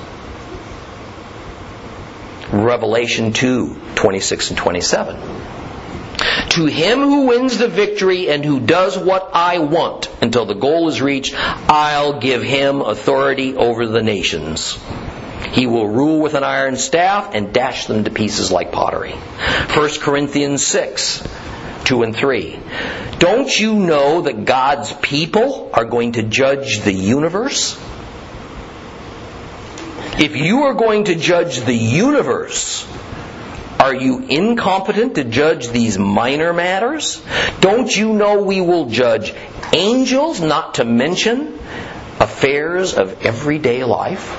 Revelation 2.51 3.33
2, 3.33 3.79
26 3.95 4.49
and 4.49 4.57
27. 4.57 5.15
To 6.51 6.65
him 6.65 6.99
who 6.99 7.27
wins 7.27 7.57
the 7.57 7.69
victory 7.69 8.29
and 8.29 8.43
who 8.43 8.59
does 8.59 8.97
what 8.97 9.29
I 9.33 9.59
want 9.59 10.09
until 10.21 10.45
the 10.45 10.53
goal 10.53 10.89
is 10.89 11.01
reached, 11.01 11.33
I'll 11.37 12.19
give 12.19 12.43
him 12.43 12.81
authority 12.81 13.55
over 13.55 13.87
the 13.87 14.03
nations. 14.03 14.77
He 15.53 15.65
will 15.65 15.87
rule 15.87 16.19
with 16.19 16.33
an 16.33 16.43
iron 16.43 16.75
staff 16.75 17.33
and 17.33 17.53
dash 17.53 17.85
them 17.85 18.03
to 18.03 18.11
pieces 18.11 18.51
like 18.51 18.73
pottery. 18.73 19.13
1 19.13 19.89
Corinthians 20.01 20.67
6, 20.67 21.25
2 21.85 22.03
and 22.03 22.13
3. 22.13 22.59
Don't 23.17 23.57
you 23.57 23.75
know 23.75 24.23
that 24.23 24.43
God's 24.43 24.91
people 24.91 25.69
are 25.73 25.85
going 25.85 26.11
to 26.13 26.23
judge 26.23 26.81
the 26.81 26.91
universe? 26.91 27.79
If 30.19 30.35
you 30.35 30.63
are 30.63 30.73
going 30.73 31.05
to 31.05 31.15
judge 31.15 31.61
the 31.61 31.73
universe, 31.73 32.85
are 33.81 33.95
you 33.95 34.19
incompetent 34.19 35.15
to 35.15 35.23
judge 35.23 35.69
these 35.69 35.97
minor 35.97 36.53
matters? 36.53 37.19
Don't 37.61 37.93
you 37.95 38.13
know 38.13 38.43
we 38.43 38.61
will 38.61 38.85
judge 38.85 39.33
angels, 39.73 40.39
not 40.39 40.75
to 40.75 40.85
mention 40.85 41.57
affairs 42.19 42.93
of 42.93 43.25
everyday 43.25 43.83
life? 43.83 44.37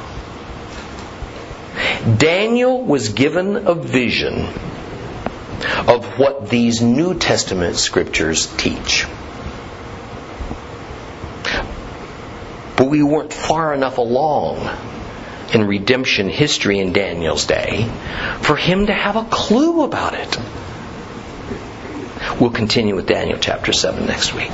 Daniel 2.19 2.85
was 2.85 3.09
given 3.09 3.57
a 3.67 3.75
vision 3.75 4.47
of 5.89 6.21
what 6.21 6.49
these 6.49 6.81
New 6.81 7.19
Testament 7.19 7.75
scriptures 7.75 8.47
teach. 8.47 9.07
But 12.77 12.87
we 12.87 13.03
weren't 13.03 13.33
far 13.33 13.75
enough 13.75 13.99
along 13.99 14.69
in 15.55 15.67
redemption 15.67 16.29
history 16.29 16.79
in 16.79 16.93
Daniel's 16.93 17.47
day 17.47 17.91
for 18.41 18.57
him 18.57 18.87
to 18.87 18.93
have 18.93 19.17
a 19.17 19.25
clue 19.25 19.85
about 19.85 20.15
it. 20.15 20.39
We'll 22.41 22.51
continue 22.51 22.95
with 22.95 23.07
Daniel 23.07 23.39
chapter 23.39 23.73
7 23.73 24.07
next 24.07 24.35
week. 24.35 24.51